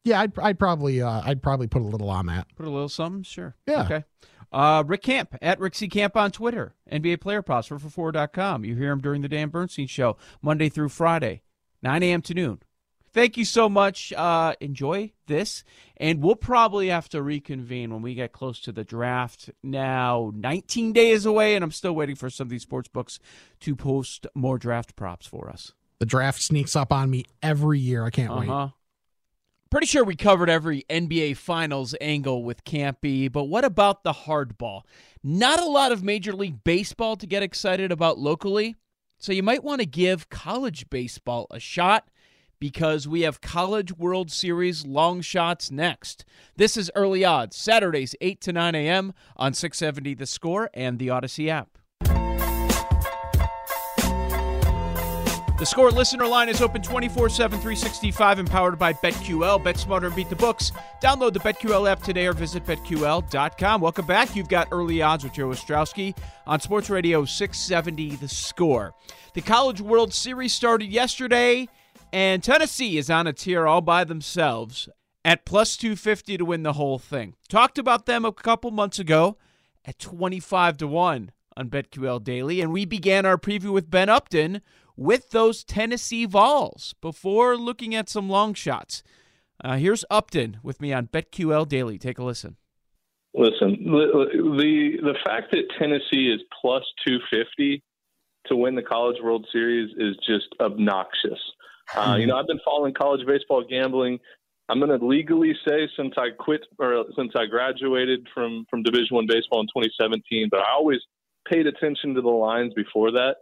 [0.03, 2.47] Yeah, I'd, I'd probably uh, I'd probably put a little on that.
[2.55, 3.23] Put a little something?
[3.23, 3.55] Sure.
[3.67, 3.83] Yeah.
[3.83, 4.03] Okay.
[4.51, 5.87] Uh, Rick Camp at Rick C.
[5.87, 6.75] Camp on Twitter.
[6.91, 8.65] NBA player props for for4.com.
[8.65, 11.41] You hear him during the Dan Bernstein show, Monday through Friday,
[11.81, 12.21] 9 a.m.
[12.23, 12.61] to noon.
[13.13, 14.13] Thank you so much.
[14.13, 15.63] Uh, enjoy this.
[15.97, 19.49] And we'll probably have to reconvene when we get close to the draft.
[19.61, 23.19] Now, 19 days away, and I'm still waiting for some of these sports books
[23.61, 25.73] to post more draft props for us.
[25.99, 28.05] The draft sneaks up on me every year.
[28.05, 28.49] I can't wait.
[28.49, 28.69] Uh-huh.
[29.69, 34.81] Pretty sure we covered every NBA Finals angle with Campy, but what about the hardball?
[35.23, 38.75] Not a lot of Major League Baseball to get excited about locally.
[39.17, 42.09] So you might want to give college baseball a shot
[42.61, 46.23] because we have College World Series long shots next.
[46.55, 49.13] This is Early Odds, Saturdays 8 to 9 a.m.
[49.35, 51.79] on 670 The Score and the Audacy app.
[55.61, 59.63] The score listener line is open 24 7, 365 and powered by BetQL.
[59.63, 60.71] Bet smarter and beat the books.
[61.03, 63.79] Download the BetQL app today or visit BetQL.com.
[63.79, 64.35] Welcome back.
[64.35, 68.95] You've got early odds with Joe Ostrowski on Sports Radio 670 The score.
[69.35, 71.69] The College World Series started yesterday,
[72.11, 74.89] and Tennessee is on a tier all by themselves
[75.23, 77.35] at plus 250 to win the whole thing.
[77.47, 79.37] Talked about them a couple months ago
[79.85, 84.61] at 25 to 1 on BetQL Daily, and we began our preview with Ben Upton
[84.95, 89.03] with those Tennessee Vols before looking at some long shots.
[89.63, 91.97] Uh, here's Upton with me on BetQL Daily.
[91.97, 92.57] Take a listen.
[93.33, 97.81] Listen, the, the the fact that Tennessee is plus 250
[98.47, 101.39] to win the College World Series is just obnoxious.
[101.95, 104.19] Uh, you know, I've been following college baseball gambling.
[104.69, 109.15] I'm going to legally say since I quit or since I graduated from from Division
[109.15, 110.99] One baseball in 2017, but I always
[111.51, 113.35] paid attention to the lines before that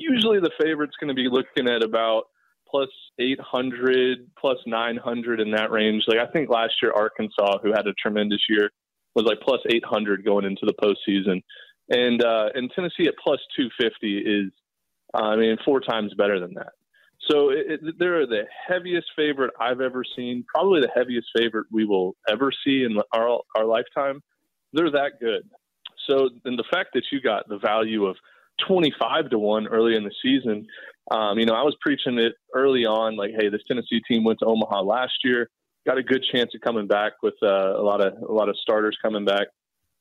[0.00, 2.24] usually the favorite's going to be looking at about
[2.68, 6.04] plus 800, plus 900 in that range.
[6.06, 8.70] Like I think last year Arkansas, who had a tremendous year,
[9.14, 11.42] was like plus 800 going into the postseason,
[11.88, 14.52] and uh, and Tennessee at plus 250 is,
[15.14, 16.72] uh, I mean, four times better than that.
[17.30, 21.84] So it, it, they're the heaviest favorite I've ever seen, probably the heaviest favorite we
[21.84, 24.20] will ever see in our our lifetime.
[24.72, 25.42] They're that good.
[26.08, 28.16] So, and the fact that you got the value of
[28.66, 30.66] 25 to 1 early in the season.
[31.10, 34.38] Um, you know, I was preaching it early on, like, hey, this Tennessee team went
[34.40, 35.48] to Omaha last year,
[35.86, 38.56] got a good chance of coming back with uh, a lot of a lot of
[38.58, 39.48] starters coming back.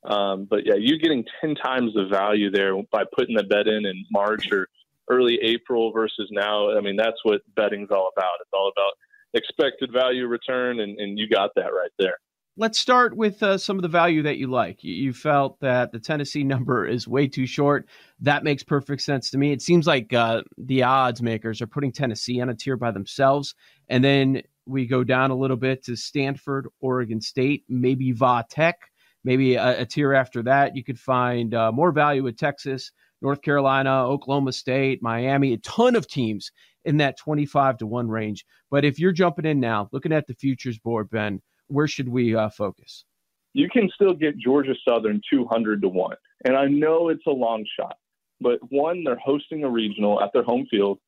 [0.03, 3.85] Um, but yeah, you getting 10 times the value there by putting the bet in
[3.85, 4.67] in March or
[5.09, 6.75] early April versus now.
[6.77, 8.39] I mean, that's what betting's all about.
[8.41, 8.93] It's all about
[9.33, 12.17] expected value return, and, and you got that right there.
[12.57, 14.83] Let's start with uh, some of the value that you like.
[14.83, 17.87] You, felt that the Tennessee number is way too short.
[18.19, 19.53] That makes perfect sense to me.
[19.53, 23.55] It seems like uh, the odds makers are putting Tennessee on a tier by themselves.
[23.87, 28.77] And then we go down a little bit to Stanford, Oregon State, maybe Va Tech,
[29.23, 30.75] maybe a, a tier after that.
[30.75, 35.95] You could find uh, more value with Texas, North Carolina, Oklahoma State, Miami, a ton
[35.95, 36.51] of teams
[36.85, 38.45] in that 25 to 1 range.
[38.71, 42.35] But if you're jumping in now, looking at the futures board, Ben, where should we
[42.35, 43.05] uh, focus?
[43.53, 46.15] You can still get Georgia Southern 200 to 1.
[46.45, 47.97] And I know it's a long shot,
[48.39, 50.99] but one, they're hosting a regional at their home field.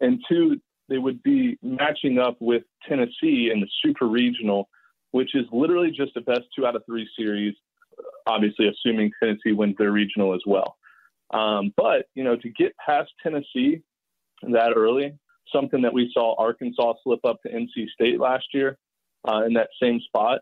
[0.00, 4.68] And two, they would be matching up with Tennessee in the super regional,
[5.12, 7.54] which is literally just a best two out of three series,
[8.26, 10.76] obviously, assuming Tennessee wins their regional as well.
[11.32, 13.82] Um, but, you know, to get past Tennessee
[14.42, 15.12] that early,
[15.52, 18.78] something that we saw Arkansas slip up to NC State last year,
[19.28, 20.40] uh, in that same spot.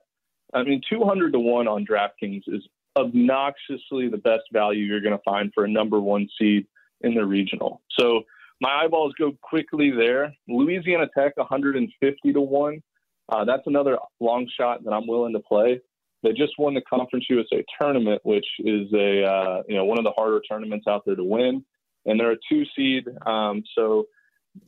[0.54, 5.22] I mean, 200 to 1 on DraftKings is obnoxiously the best value you're going to
[5.24, 6.66] find for a number one seed
[7.02, 7.82] in the regional.
[7.98, 8.22] So
[8.60, 10.34] my eyeballs go quickly there.
[10.48, 12.82] Louisiana Tech, 150 to 1.
[13.30, 15.80] Uh, that's another long shot that I'm willing to play.
[16.22, 20.04] They just won the Conference USA tournament, which is a uh, you know one of
[20.04, 21.64] the harder tournaments out there to win,
[22.06, 23.06] and they're a two seed.
[23.26, 24.06] Um, so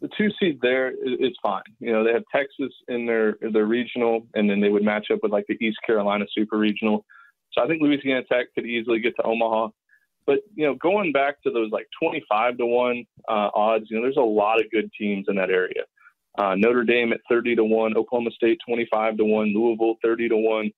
[0.00, 1.62] the two seed there is fine.
[1.80, 5.20] You know, they have Texas in their their regional, and then they would match up
[5.22, 7.04] with like the East Carolina Super Regional.
[7.52, 9.68] So I think Louisiana Tech could easily get to Omaha.
[10.26, 14.02] But you know, going back to those like 25 to one uh, odds, you know,
[14.02, 15.82] there's a lot of good teams in that area.
[16.38, 20.36] Uh, Notre Dame at 30 to one, Oklahoma State 25 to one, Louisville 30 to
[20.36, 20.70] one,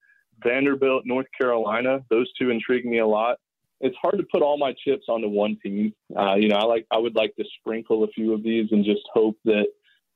[0.43, 1.99] Vanderbilt, North Carolina.
[2.09, 3.37] Those two intrigue me a lot
[3.83, 5.93] it's hard to put all my chips onto one team.
[6.17, 8.83] Uh, you know, I like I would like to sprinkle a few of these and
[8.83, 9.65] just hope that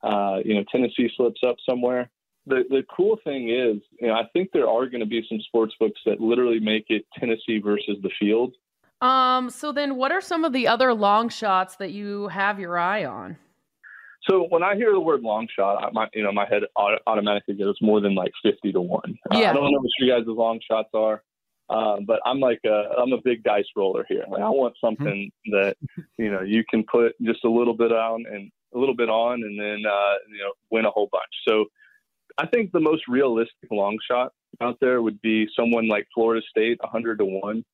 [0.01, 2.09] uh, you know Tennessee slips up somewhere.
[2.45, 5.41] The the cool thing is, you know, I think there are going to be some
[5.41, 8.55] sports books that literally make it Tennessee versus the field.
[9.01, 9.49] Um.
[9.49, 13.03] So then, what are some of the other long shots that you have your eye
[13.03, 13.37] on?
[14.29, 16.63] So when I hear the word long shot, I, my you know my head
[17.07, 19.17] automatically goes more than like fifty to one.
[19.31, 19.37] Uh.
[19.37, 21.23] I don't know what you guys' long shots are.
[21.69, 24.23] Uh, but I'm like a I'm a big dice roller here.
[24.29, 24.87] Like I want mm-hmm.
[24.87, 25.75] something that
[26.17, 29.43] you know you can put just a little bit on and a little bit on,
[29.43, 31.23] and then uh, you know win a whole bunch.
[31.47, 31.65] So
[32.37, 36.77] I think the most realistic long shot out there would be someone like Florida State,
[36.81, 37.65] 100 to one.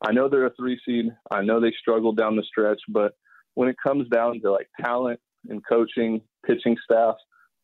[0.00, 1.06] I know they're a three seed.
[1.30, 3.12] I know they struggled down the stretch, but
[3.54, 7.16] when it comes down to like talent and coaching, pitching staff,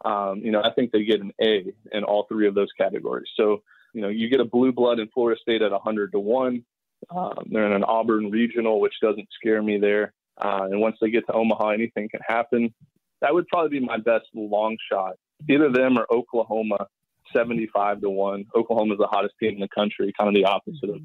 [0.05, 3.29] um, you know, I think they get an A in all three of those categories.
[3.37, 3.63] So
[3.93, 6.65] you know, you get a blue blood in Florida State at 100 to 1.
[7.11, 10.13] Um, they're in an Auburn regional, which doesn't scare me there.
[10.41, 12.73] Uh, and once they get to Omaha, anything can happen.
[13.21, 15.15] That would probably be my best long shot.
[15.49, 16.87] Either them or Oklahoma,
[17.33, 18.45] 75 to 1.
[18.55, 21.01] Oklahoma is the hottest team in the country, kind of the opposite of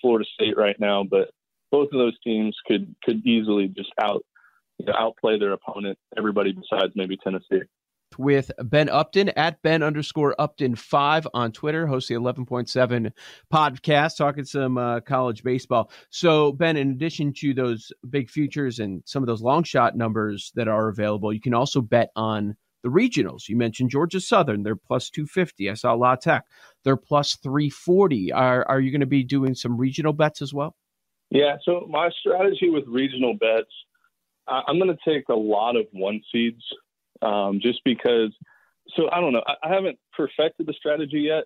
[0.00, 1.04] Florida State right now.
[1.04, 1.30] But
[1.70, 4.24] both of those teams could could easily just out
[4.78, 7.62] you know, outplay their opponent, everybody besides maybe Tennessee
[8.18, 13.12] with Ben Upton at Ben underscore Upton five on Twitter, hosts the eleven point seven
[13.52, 15.90] podcast, talking some uh, college baseball.
[16.10, 20.52] So Ben, in addition to those big futures and some of those long shot numbers
[20.54, 23.48] that are available, you can also bet on the regionals.
[23.48, 25.70] You mentioned Georgia Southern; they're plus two fifty.
[25.70, 26.44] I saw La Tech;
[26.84, 28.32] they're plus three forty.
[28.32, 30.76] Are are you going to be doing some regional bets as well?
[31.30, 31.56] Yeah.
[31.64, 33.72] So my strategy with regional bets,
[34.48, 36.62] I'm going to take a lot of one seeds
[37.22, 38.32] um, just because.
[38.96, 39.42] So I don't know.
[39.46, 41.44] I, I haven't perfected the strategy yet,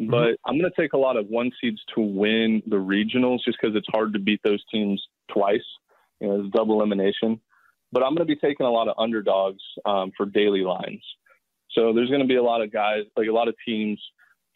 [0.00, 0.10] mm-hmm.
[0.10, 3.58] but I'm going to take a lot of one seeds to win the regionals just
[3.60, 5.64] because it's hard to beat those teams twice.
[6.20, 7.40] You know, it's double elimination.
[7.92, 11.02] But I'm going to be taking a lot of underdogs um, for daily lines.
[11.70, 14.00] So there's going to be a lot of guys, like a lot of teams.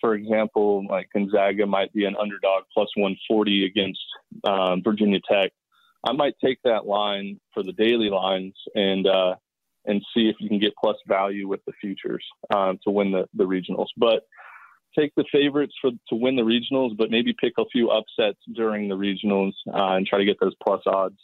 [0.01, 4.01] For example, like Gonzaga might be an underdog plus 140 against
[4.45, 5.53] um, Virginia Tech.
[6.05, 9.35] I might take that line for the daily lines and uh,
[9.85, 13.27] and see if you can get plus value with the futures um, to win the,
[13.35, 13.87] the regionals.
[13.97, 14.27] But
[14.97, 18.89] take the favorites for to win the regionals, but maybe pick a few upsets during
[18.89, 21.19] the regionals uh, and try to get those plus odds.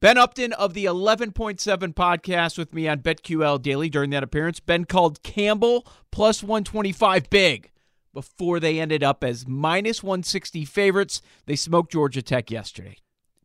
[0.00, 1.60] Ben Upton of the 11.7
[1.94, 4.58] podcast with me on BetQL Daily during that appearance.
[4.58, 7.70] Ben called Campbell plus 125 big
[8.14, 11.20] before they ended up as minus 160 favorites.
[11.44, 12.96] They smoked Georgia Tech yesterday.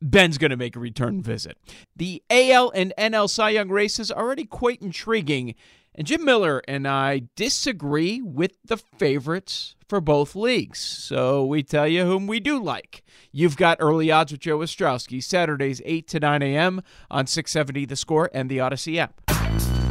[0.06, 1.58] Ben's going to make a return visit.
[1.96, 5.56] The AL and NL Cy Young races are already quite intriguing,
[5.96, 10.78] and Jim Miller and I disagree with the favorites for both leagues.
[10.78, 13.04] So we tell you whom we do like.
[13.32, 16.84] You've got early odds with Joe Ostrowski, Saturdays 8 to 9 a.m.
[17.10, 19.85] on 670 The Score and the Audacy app.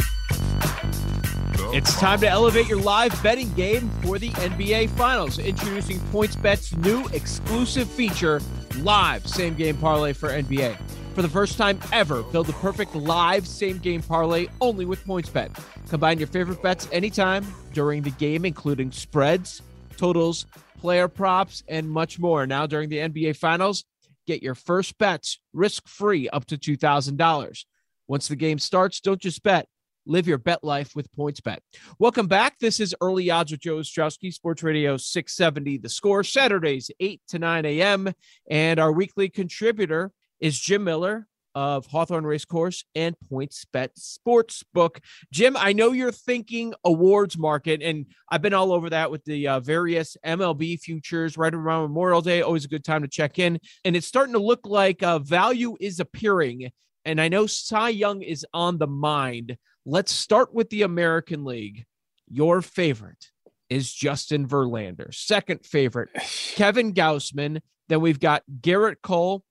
[1.57, 5.39] It's time to elevate your live betting game for the NBA Finals.
[5.39, 8.41] Introducing PointsBet's new exclusive feature,
[8.81, 10.77] Live Same Game Parlay for NBA.
[11.15, 15.57] For the first time ever, build the perfect live same game parlay only with PointsBet.
[15.89, 19.63] Combine your favorite bets anytime during the game, including spreads,
[19.97, 20.47] totals,
[20.81, 22.49] player props, and much more.
[22.49, 23.85] Now, during the NBA Finals,
[24.27, 27.65] get your first bets risk free up to $2,000.
[28.09, 29.69] Once the game starts, don't just bet
[30.07, 31.61] Live your bet life with PointsBet.
[31.99, 32.59] Welcome back.
[32.59, 35.79] This is Early Odds with Joe Ostrowski, Sports Radio 670.
[35.79, 38.13] The score Saturdays, 8 to 9 a.m.
[38.51, 44.99] And our weekly contributor is Jim Miller of Hawthorne Racecourse and PointsBet Sportsbook.
[45.33, 49.49] Jim, I know you're thinking awards market, and I've been all over that with the
[49.49, 52.43] uh, various MLB futures right around Memorial Day.
[52.43, 53.59] Always a good time to check in.
[53.87, 56.73] And it's starting to look like uh, value is appearing.
[57.07, 59.57] And I know Cy Young is on the mind.
[59.87, 61.85] Let's start with the American League.
[62.27, 63.31] Your favorite
[63.69, 65.13] is Justin Verlander.
[65.15, 66.09] Second favorite,
[66.55, 67.61] Kevin Gausman.
[67.89, 69.45] Then we've got Gerrit Cole,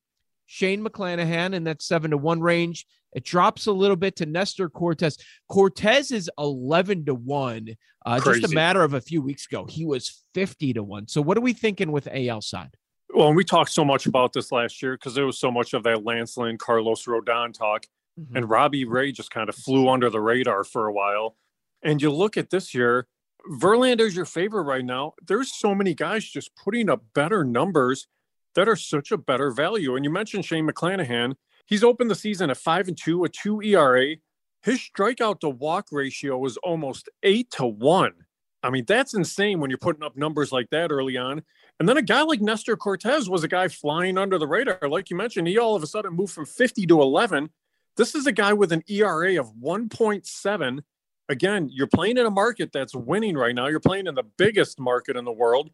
[0.47, 2.87] Shane McClanahan in that seven to one range.
[3.13, 5.17] It drops a little bit to Nestor Cortes.
[5.51, 7.67] Cortes is 11 to 1.
[8.03, 11.09] Uh, just a matter of a few weeks ago, he was 50 to 1.
[11.09, 12.75] So, what are we thinking with AL side?
[13.13, 15.75] Well, and we talked so much about this last year because there was so much
[15.75, 17.85] of that Lance Lynn, Carlos Rodon talk.
[18.19, 18.37] Mm-hmm.
[18.37, 21.35] And Robbie Ray just kind of flew under the radar for a while.
[21.81, 23.07] And you look at this year,
[23.49, 25.13] Verlander's your favorite right now.
[25.25, 28.07] There's so many guys just putting up better numbers
[28.55, 29.95] that are such a better value.
[29.95, 31.35] And you mentioned Shane McClanahan.
[31.65, 34.15] He's opened the season at five and two, a two ERA.
[34.61, 38.13] His strikeout to walk ratio was almost eight to one.
[38.61, 41.41] I mean, that's insane when you're putting up numbers like that early on.
[41.79, 44.79] And then a guy like Nestor Cortes was a guy flying under the radar.
[44.87, 47.49] Like you mentioned, he all of a sudden moved from 50 to 11.
[47.95, 50.83] This is a guy with an ERA of 1.7.
[51.29, 53.67] Again, you're playing in a market that's winning right now.
[53.67, 55.69] You're playing in the biggest market in the world.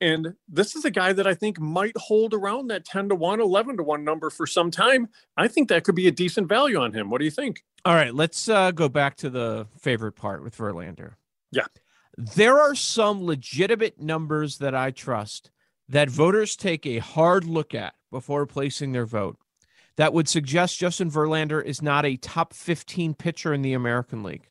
[0.00, 3.40] And this is a guy that I think might hold around that 10 to 1,
[3.40, 5.08] 11 to 1 number for some time.
[5.36, 7.08] I think that could be a decent value on him.
[7.08, 7.64] What do you think?
[7.84, 11.14] All right, let's uh, go back to the favorite part with Verlander.
[11.50, 11.66] Yeah.
[12.18, 15.50] There are some legitimate numbers that I trust
[15.88, 19.38] that voters take a hard look at before placing their vote
[19.96, 24.48] that would suggest Justin Verlander is not a top 15 pitcher in the American League.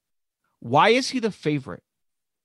[0.60, 1.84] Why is he the favorite?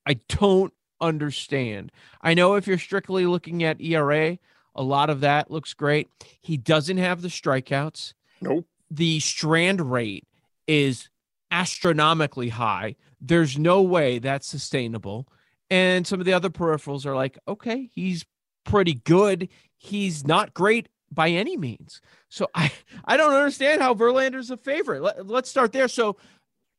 [0.06, 1.92] I don't understand.
[2.20, 4.38] I know if you're strictly looking at ERA,
[4.74, 6.08] a lot of that looks great.
[6.40, 8.14] He doesn't have the strikeouts.
[8.40, 8.66] Nope.
[8.90, 10.26] The strand rate
[10.66, 11.08] is
[11.50, 12.96] astronomically high.
[13.20, 15.26] There's no way that's sustainable.
[15.70, 18.24] And some of the other peripherals are like, okay, he's
[18.64, 19.48] pretty good.
[19.76, 22.00] He's not great by any means.
[22.28, 22.70] So I
[23.04, 25.02] I don't understand how Verlander's a favorite.
[25.02, 25.88] Let, let's start there.
[25.88, 26.16] So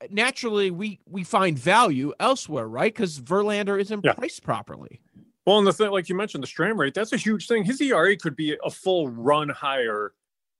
[0.10, 2.94] naturally we we find value elsewhere, right?
[2.94, 4.14] Because Verlander isn't Yeah.
[4.14, 5.02] priced properly.
[5.46, 7.64] Well, and the thing, like you mentioned, the strand rate, that's a huge thing.
[7.64, 10.14] His ERA could be a full run higher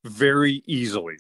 [0.04, 1.18] very easily.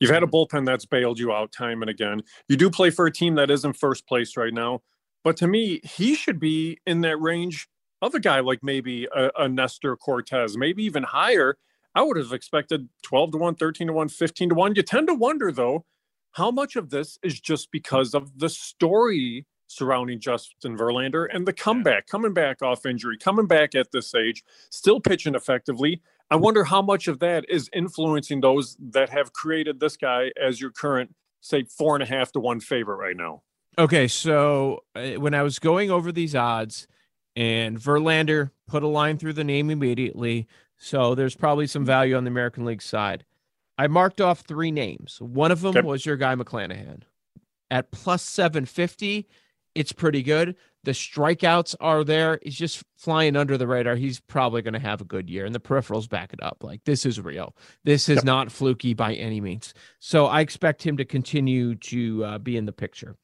[0.00, 2.22] You've had a bullpen that's bailed you out time and again.
[2.48, 4.82] You do play for a team that is in first place right now.
[5.22, 7.68] But to me, he should be in that range
[8.02, 11.56] of a guy like maybe a, a Nestor Cortes, maybe even higher.
[11.94, 14.74] I would have expected 12 to 1, 13 to 1, 15 to 1.
[14.74, 15.84] You tend to wonder, though,
[16.32, 21.52] how much of this is just because of the story surrounding Justin Verlander and the
[21.52, 26.02] comeback, coming back off injury, coming back at this age, still pitching effectively.
[26.30, 30.60] I wonder how much of that is influencing those that have created this guy as
[30.60, 33.42] your current, say, four and a half to one favorite right now.
[33.78, 36.86] Okay, so uh, when I was going over these odds,
[37.36, 40.46] and Verlander put a line through the name immediately,
[40.78, 43.24] so there's probably some value on the American League side.
[43.76, 45.20] I marked off three names.
[45.20, 45.86] One of them Okay.
[45.86, 47.02] was your guy McClanahan.
[47.70, 49.26] At plus 750,
[49.74, 50.54] it's pretty good.
[50.84, 52.38] The strikeouts are there.
[52.42, 53.96] He's just flying under the radar.
[53.96, 56.58] He's probably going to have a good year, and the peripherals back it up.
[56.62, 57.56] Like this is real.
[57.84, 59.72] This is not fluky by any means.
[59.98, 63.16] So I expect him to continue to uh, be in the picture.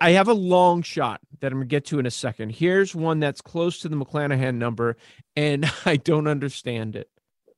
[0.00, 2.50] I have a long shot that I'm going to get to in a second.
[2.50, 4.96] Here's one that's close to the McClanahan number,
[5.36, 7.10] and I don't understand it.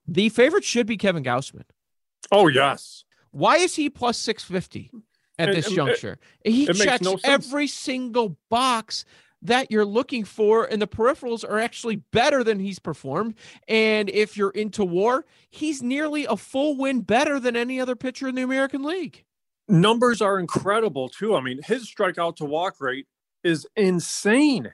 [0.07, 1.65] The favorite should be Kevin Gausman.
[2.33, 3.05] Oh, yes.
[3.31, 4.91] Why is he plus 650
[5.39, 6.19] at It- this it- juncture?
[6.45, 9.05] He it makes checks no every single box
[9.43, 13.35] that you're looking for, and the peripherals are actually better than he's performed.
[13.69, 18.29] And if you're into WAR, he's nearly a full win better than any other pitcher
[18.29, 19.25] in the American League.
[19.71, 21.37] Numbers are incredible, too.
[21.37, 23.07] I mean, his strikeout to walk rate
[23.45, 24.73] is insane.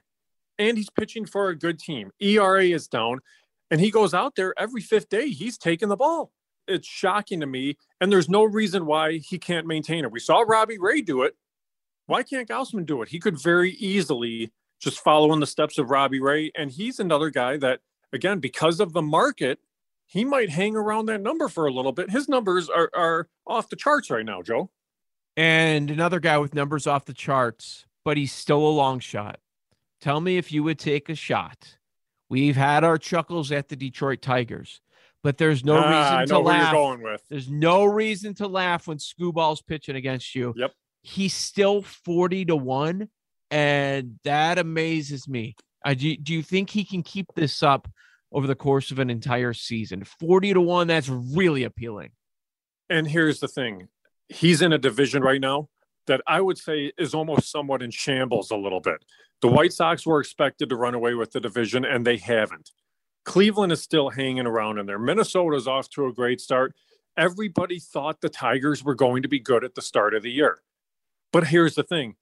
[0.59, 2.11] And he's pitching for a good team.
[2.19, 3.19] ERA is down,
[3.69, 5.29] and he goes out there every fifth day.
[5.29, 6.31] He's taking the ball.
[6.67, 7.77] It's shocking to me.
[8.01, 10.11] And there's no reason why he can't maintain it.
[10.11, 11.35] We saw Robbie Ray do it.
[12.07, 13.09] Why can't Gausman do it?
[13.09, 16.51] He could very easily just follow in the steps of Robbie Ray.
[16.55, 17.81] And he's another guy that,
[18.13, 19.59] again, because of the market,
[20.07, 22.09] he might hang around that number for a little bit.
[22.09, 24.69] His numbers are, are off the charts right now, Joe.
[25.37, 29.39] And another guy with numbers off the charts, but he's still a long shot.
[30.01, 31.77] Tell me if you would take a shot.
[32.29, 34.81] We've had our chuckles at the Detroit Tigers,
[35.23, 37.21] but there's no Ah, reason I to laugh.
[37.29, 40.53] There's no reason to laugh when Skubal's pitching against you.
[40.57, 40.73] Yep.
[41.03, 43.07] He's still 40 to 1,
[43.51, 45.55] and that amazes me.
[45.85, 47.87] I, do, do you think he can keep this up
[48.31, 50.03] over the course of an entire season?
[50.03, 52.09] 40 to 1, that's really appealing.
[52.89, 53.87] And here's the thing
[54.29, 55.69] he's in a division right now
[56.07, 59.03] that I would say is almost somewhat in shambles a little bit.
[59.41, 62.71] The White Sox were expected to run away with the division, and they haven't.
[63.25, 64.97] Cleveland is still hanging around in there.
[64.97, 66.73] Minnesota's off to a great start.
[67.17, 70.61] Everybody thought the Tigers were going to be good at the start of the year.
[71.33, 72.15] But here's the thing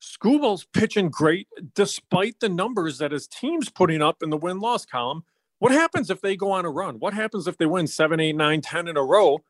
[0.00, 4.84] Skubal's pitching great despite the numbers that his team's putting up in the win loss
[4.84, 5.24] column.
[5.58, 6.98] What happens if they go on a run?
[6.98, 9.40] What happens if they win seven, eight, nine, ten in a row?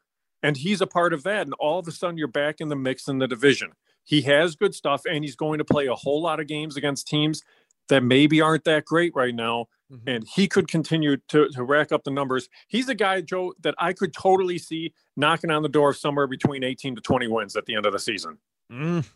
[0.42, 1.46] And he's a part of that.
[1.46, 3.72] And all of a sudden, you're back in the mix in the division.
[4.04, 7.06] He has good stuff, and he's going to play a whole lot of games against
[7.06, 7.42] teams
[7.88, 9.66] that maybe aren't that great right now.
[10.06, 12.48] And he could continue to, to rack up the numbers.
[12.66, 16.26] He's a guy, Joe, that I could totally see knocking on the door of somewhere
[16.26, 18.38] between 18 to 20 wins at the end of the season.
[18.72, 19.06] Mm,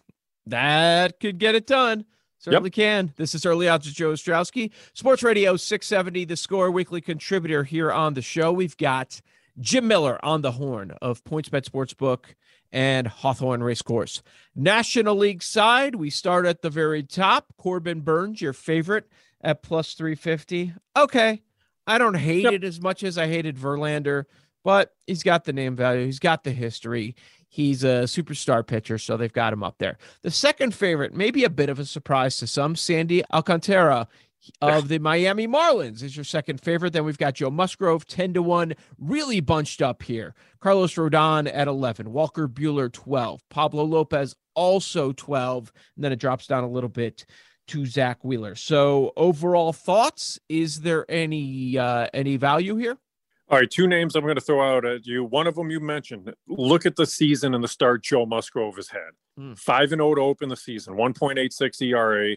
[0.46, 2.04] that could get it done.
[2.38, 3.12] Certainly can.
[3.16, 7.90] This is Early Odds with Joe Ostrowski, Sports Radio 670, the score weekly contributor here
[7.90, 8.52] on the show.
[8.52, 9.20] We've got
[9.58, 12.34] Jim Miller on the horn of PointsBet Sportsbook
[12.72, 14.22] and Hawthorne Racecourse.
[14.54, 17.46] National League side, we start at the very top.
[17.56, 19.08] Corbin Burnes, your favorite
[19.40, 20.74] at plus 350.
[20.96, 21.42] Okay.
[21.86, 22.52] I don't hate Yep.
[22.54, 24.24] it as much as I hated Verlander,
[24.64, 26.04] but he's got the name value.
[26.04, 27.14] He's got the history.
[27.48, 29.96] He's a superstar pitcher, so they've got him up there.
[30.22, 34.08] The second favorite, maybe a bit of a surprise to some, Sandy Alcantara
[34.60, 36.92] of the Miami Marlins is your second favorite.
[36.92, 40.34] Then we've got Joe Musgrove, 10 to 1, really bunched up here.
[40.60, 46.46] Carlos Rodon at 11, Walker Buehler, 12, Pablo Lopez also 12, and then it drops
[46.46, 47.26] down a little bit
[47.68, 48.54] to Zack Wheeler.
[48.54, 52.96] So overall thoughts, is there any uh any value here?
[53.48, 55.22] All right, two names I'm going to throw out at you.
[55.24, 56.34] One of them you mentioned.
[56.48, 59.10] Look at the season and the start Joe Musgrove has had.
[59.36, 59.54] Hmm.
[59.54, 60.94] Five and zero to open the season.
[60.94, 62.36] 1.86 ERA.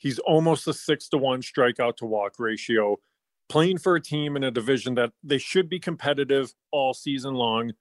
[0.00, 2.96] He's almost a six to one strikeout to walk ratio.
[3.50, 7.72] Playing for a team in a division that they should be competitive all season long.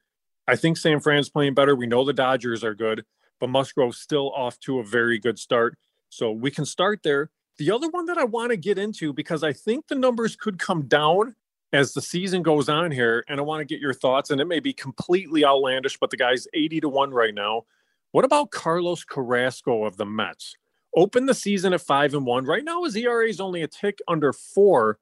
[0.45, 1.75] I think San Fran's playing better.
[1.75, 3.05] We know the Dodgers are good,
[3.39, 5.77] but Musgrove's still off to a very good start.
[6.09, 7.29] So we can start there.
[7.57, 10.59] The other one that I want to get into because I think the numbers could
[10.59, 11.35] come down
[11.71, 14.45] as the season goes on here, and I want to get your thoughts, and it
[14.45, 17.63] may be completely outlandish, but the guy's 80 to 1 right now.
[18.11, 20.55] What about Carlos Carrasco of the Mets?
[20.95, 22.45] Open the season at five and one.
[22.45, 24.99] Right now, his ERA is only a tick under four,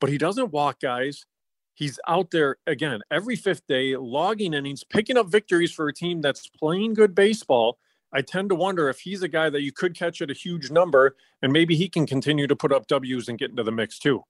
[0.00, 1.26] but he doesn't walk guys.
[1.74, 6.20] He's out there again every fifth day, logging innings, picking up victories for a team
[6.20, 7.78] that's playing good baseball.
[8.12, 10.70] I tend to wonder if he's a guy that you could catch at a huge
[10.70, 13.98] number, and maybe he can continue to put up W's and get into the mix
[13.98, 14.22] too.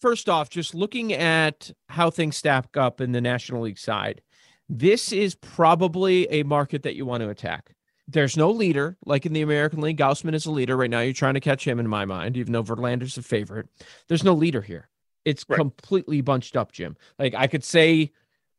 [0.00, 4.20] First off, just looking at how things stack up in the National League side,
[4.68, 7.74] this is probably a market that you want to attack.
[8.12, 9.98] There's no leader like in the American League.
[9.98, 11.00] Gausman is a leader right now.
[11.00, 13.68] You're trying to catch him in my mind, even though Verlander's a favorite.
[14.08, 14.88] There's no leader here.
[15.24, 15.56] It's right.
[15.56, 16.96] completely bunched up, Jim.
[17.18, 18.12] Like I could say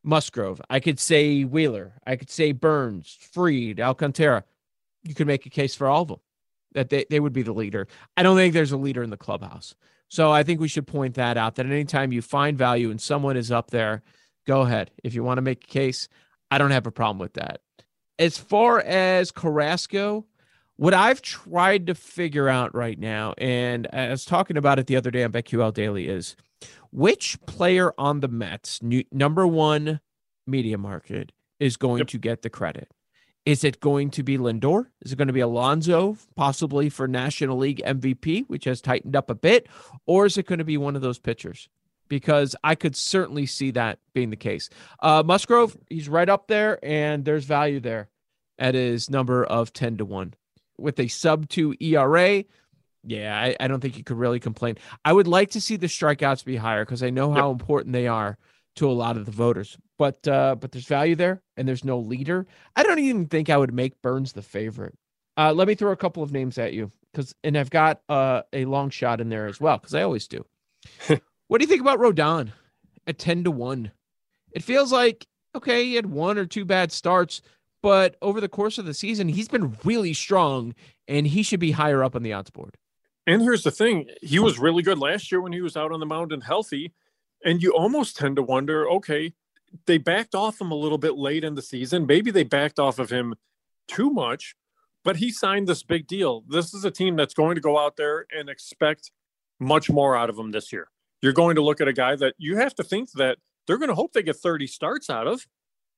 [0.03, 4.43] Musgrove, I could say Wheeler, I could say Burnes, Fried, Alcantara.
[5.03, 6.19] You could make a case for all of them
[6.73, 7.87] that they, they would be the leader.
[8.15, 9.75] I don't think there's a leader in the clubhouse.
[10.07, 13.37] So I think we should point that out that anytime you find value and someone
[13.37, 14.03] is up there,
[14.45, 14.91] go ahead.
[15.03, 16.07] If you want to make a case,
[16.49, 17.61] I don't have a problem with that.
[18.19, 20.25] As far as Carrasco,
[20.75, 24.95] what I've tried to figure out right now, and I was talking about it the
[24.95, 26.35] other day on BetQL Daily, is
[26.91, 29.99] which player on the Mets, new, number one
[30.45, 32.07] media market, is going yep.
[32.07, 32.91] to get the credit?
[33.45, 34.87] Is it going to be Lindor?
[35.01, 39.31] Is it going to be Alonso, possibly for National League MVP, which has tightened up
[39.31, 39.67] a bit?
[40.05, 41.67] Or is it going to be one of those pitchers?
[42.11, 44.69] Because I could certainly see that being the case.
[45.01, 48.09] Uh, Musgrove, he's right up there, and there's value there
[48.59, 50.33] at his number of 10 to 1.
[50.77, 52.43] With a sub 2 ERA,
[53.05, 54.77] yeah, I, I, don't think you could really complain.
[55.05, 57.61] I would like to see the strikeouts be higher because I know how yep.
[57.61, 58.37] important they are
[58.75, 59.77] to a lot of the voters.
[59.97, 62.45] But uh, but there's value there, and there's no leader.
[62.75, 64.97] I don't even think I would make Burnes the favorite.
[65.37, 68.41] Uh, let me throw a couple of names at you because, and I've got uh,
[68.51, 70.45] a long shot in there as well because I always do.
[71.51, 72.53] What do you think about Rodon
[73.05, 73.91] at 10 to 1?
[74.53, 77.41] It feels like, okay, he had one or two bad starts,
[77.83, 80.73] but over the course of the season, he's been really strong
[81.09, 82.77] and he should be higher up on the odds board.
[83.27, 85.99] And here's the thing he was really good last year when he was out on
[85.99, 86.93] the mound and healthy.
[87.43, 89.33] And you almost tend to wonder okay,
[89.87, 92.07] they backed off him a little bit late in the season.
[92.07, 93.35] Maybe they backed off of him
[93.89, 94.55] too much,
[95.03, 96.45] but he signed this big deal.
[96.47, 99.11] This is a team that's going to go out there and expect
[99.59, 100.87] much more out of him this year
[101.21, 103.89] you're going to look at a guy that you have to think that they're going
[103.89, 105.45] to hope they get 30 starts out of.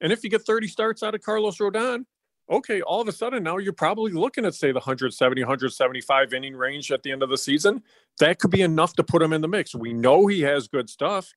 [0.01, 2.05] And if you get 30 starts out of Carlos Rodon,
[2.49, 6.55] okay, all of a sudden now you're probably looking at say the 170, 175 inning
[6.55, 7.81] range at the end of the season.
[8.19, 9.73] That could be enough to put him in the mix.
[9.73, 11.33] We know he has good stuff.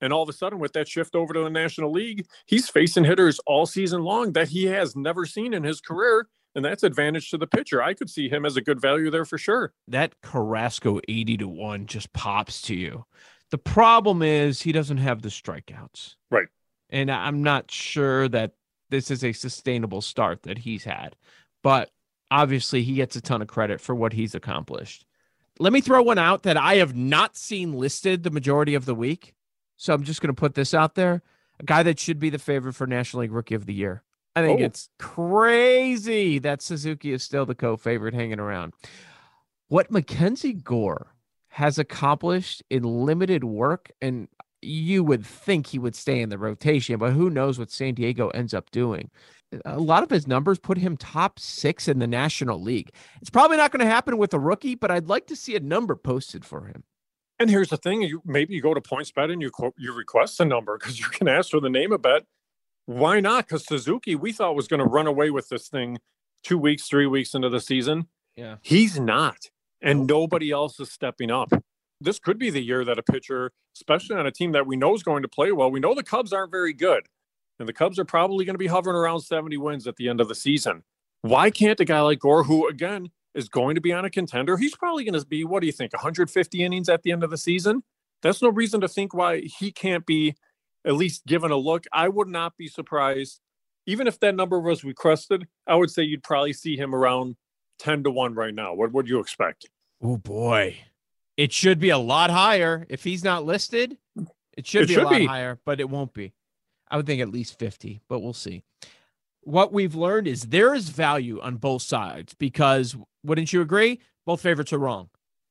[0.00, 3.04] And all of a sudden, with that shift over to the National League, he's facing
[3.04, 6.28] hitters all season long that he has never seen in his career.
[6.54, 7.82] And that's advantage to the pitcher.
[7.82, 9.72] I could see him as a good value there for sure.
[9.88, 13.04] That Carrasco 80 to 1 just pops to you.
[13.50, 16.14] The problem is he doesn't have the strikeouts.
[16.30, 16.48] Right.
[16.90, 18.52] And I'm not sure that
[18.90, 21.16] this is a sustainable start that he's had.
[21.62, 21.90] But
[22.30, 25.06] obviously, he gets a ton of credit for what he's accomplished.
[25.58, 28.94] Let me throw one out that I have not seen listed the majority of the
[28.94, 29.34] week.
[29.76, 31.22] So I'm just going to put this out there.
[31.60, 34.02] A guy that should be the favorite for National League Rookie of the Year.
[34.36, 34.64] I think oh.
[34.64, 38.72] it's crazy that Suzuki is still the co-favorite hanging around.
[39.68, 41.14] What MacKenzie Gore
[41.48, 44.28] has accomplished in limited work, and
[44.60, 48.28] you would think he would stay in the rotation, but who knows what San Diego
[48.30, 49.10] ends up doing.
[49.64, 52.90] A lot of his numbers put him top six in the National League.
[53.20, 55.60] It's probably not going to happen with a rookie, but I'd like to see a
[55.60, 56.82] number posted for him.
[57.38, 60.44] And here's the thing: you maybe you go to PointsBet and you you request the
[60.44, 62.24] number because you can ask for the name of bet
[62.86, 63.46] why not?
[63.46, 65.98] Because Suzuki, we thought was going to run away with this thing
[66.42, 68.08] two weeks, three weeks into the season.
[68.36, 68.56] Yeah.
[68.62, 69.50] He's not.
[69.80, 71.50] And nobody else is stepping up.
[72.00, 74.94] This could be the year that a pitcher, especially on a team that we know
[74.94, 77.06] is going to play well, we know the Cubs aren't very good.
[77.58, 80.20] And the Cubs are probably going to be hovering around 70 wins at the end
[80.20, 80.82] of the season.
[81.22, 84.56] Why can't a guy like Gore, who again is going to be on a contender,
[84.56, 87.30] he's probably going to be, what do you think, 150 innings at the end of
[87.30, 87.82] the season?
[88.22, 90.34] That's no reason to think why he can't be
[90.84, 91.84] at least given a look.
[91.92, 93.40] I would not be surprised,
[93.86, 95.46] even if that number was requested.
[95.66, 97.36] I would say you'd probably see him around
[97.78, 98.74] ten to one right now.
[98.74, 99.68] What would you expect?
[100.02, 100.76] Oh boy,
[101.36, 103.96] it should be a lot higher if he's not listed.
[104.56, 105.26] It should it be should a lot be.
[105.26, 106.32] higher, but it won't be.
[106.88, 108.62] I would think at least fifty, but we'll see.
[109.42, 114.00] What we've learned is there is value on both sides because wouldn't you agree?
[114.24, 115.10] Both favorites are wrong.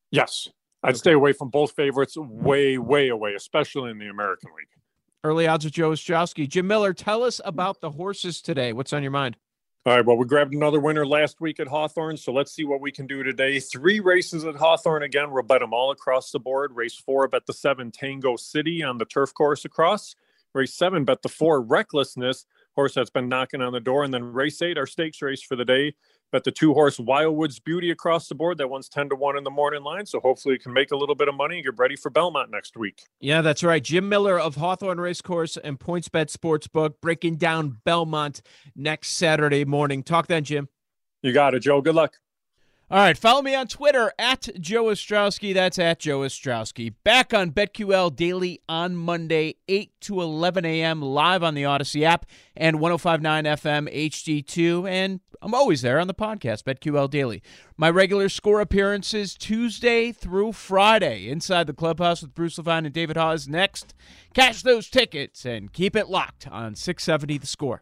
[0.10, 0.50] Yes.
[0.84, 0.98] I'd okay.
[0.98, 4.68] stay away from both favorites way, way away, especially in the American League.
[5.26, 6.50] Early odds with Joe Ostrowski.
[6.50, 8.74] Jim Miller, tell us about the horses today.
[8.74, 9.38] What's on your mind?
[9.86, 12.82] All right, well, we grabbed another winner last week at Hawthorne, so let's see what
[12.82, 13.60] we can do today.
[13.62, 15.32] Three races at Hawthorne again.
[15.32, 16.76] We'll bet them all across the board.
[16.76, 20.14] Race four, bet the seven Tango City on the turf course across.
[20.54, 22.46] Race seven, bet the four Recklessness
[22.76, 24.04] horse that's been knocking on the door.
[24.04, 25.96] And then race eight, our stakes race for the day.
[26.34, 28.58] Bet the two horse Wildwood's Beauty across the board.
[28.58, 30.08] That one's 10 to 1 in the morning line.
[30.08, 32.50] So hopefully you can make a little bit of money and get ready for Belmont
[32.50, 33.04] next week.
[33.20, 33.84] Yeah, that's right.
[33.84, 38.42] Jim Miller of Hawthorne Racecourse and PointsBet Sportsbook breaking down Belmont
[38.76, 40.02] next Saturday morning.
[40.02, 40.70] Talk then, Jim.
[41.22, 41.82] You got it, Joe.
[41.82, 42.18] Good luck.
[42.94, 45.52] All right, follow me on Twitter at Joe Ostrowski.
[45.52, 46.94] That's at Joe Ostrowski.
[47.04, 52.28] Back on BetQL Daily on Monday, 8 to 11 a.m., live on the Audacy app
[52.56, 54.88] and 1059 FM HD2.
[54.88, 57.42] And I'm always there on the podcast, BetQL Daily.
[57.78, 63.18] My regular score appearances Tuesday through Friday inside the clubhouse with Bruce Levine and David
[63.18, 63.96] Hawes next.
[64.36, 67.82] Cash those tickets and keep it locked on 670 The Score.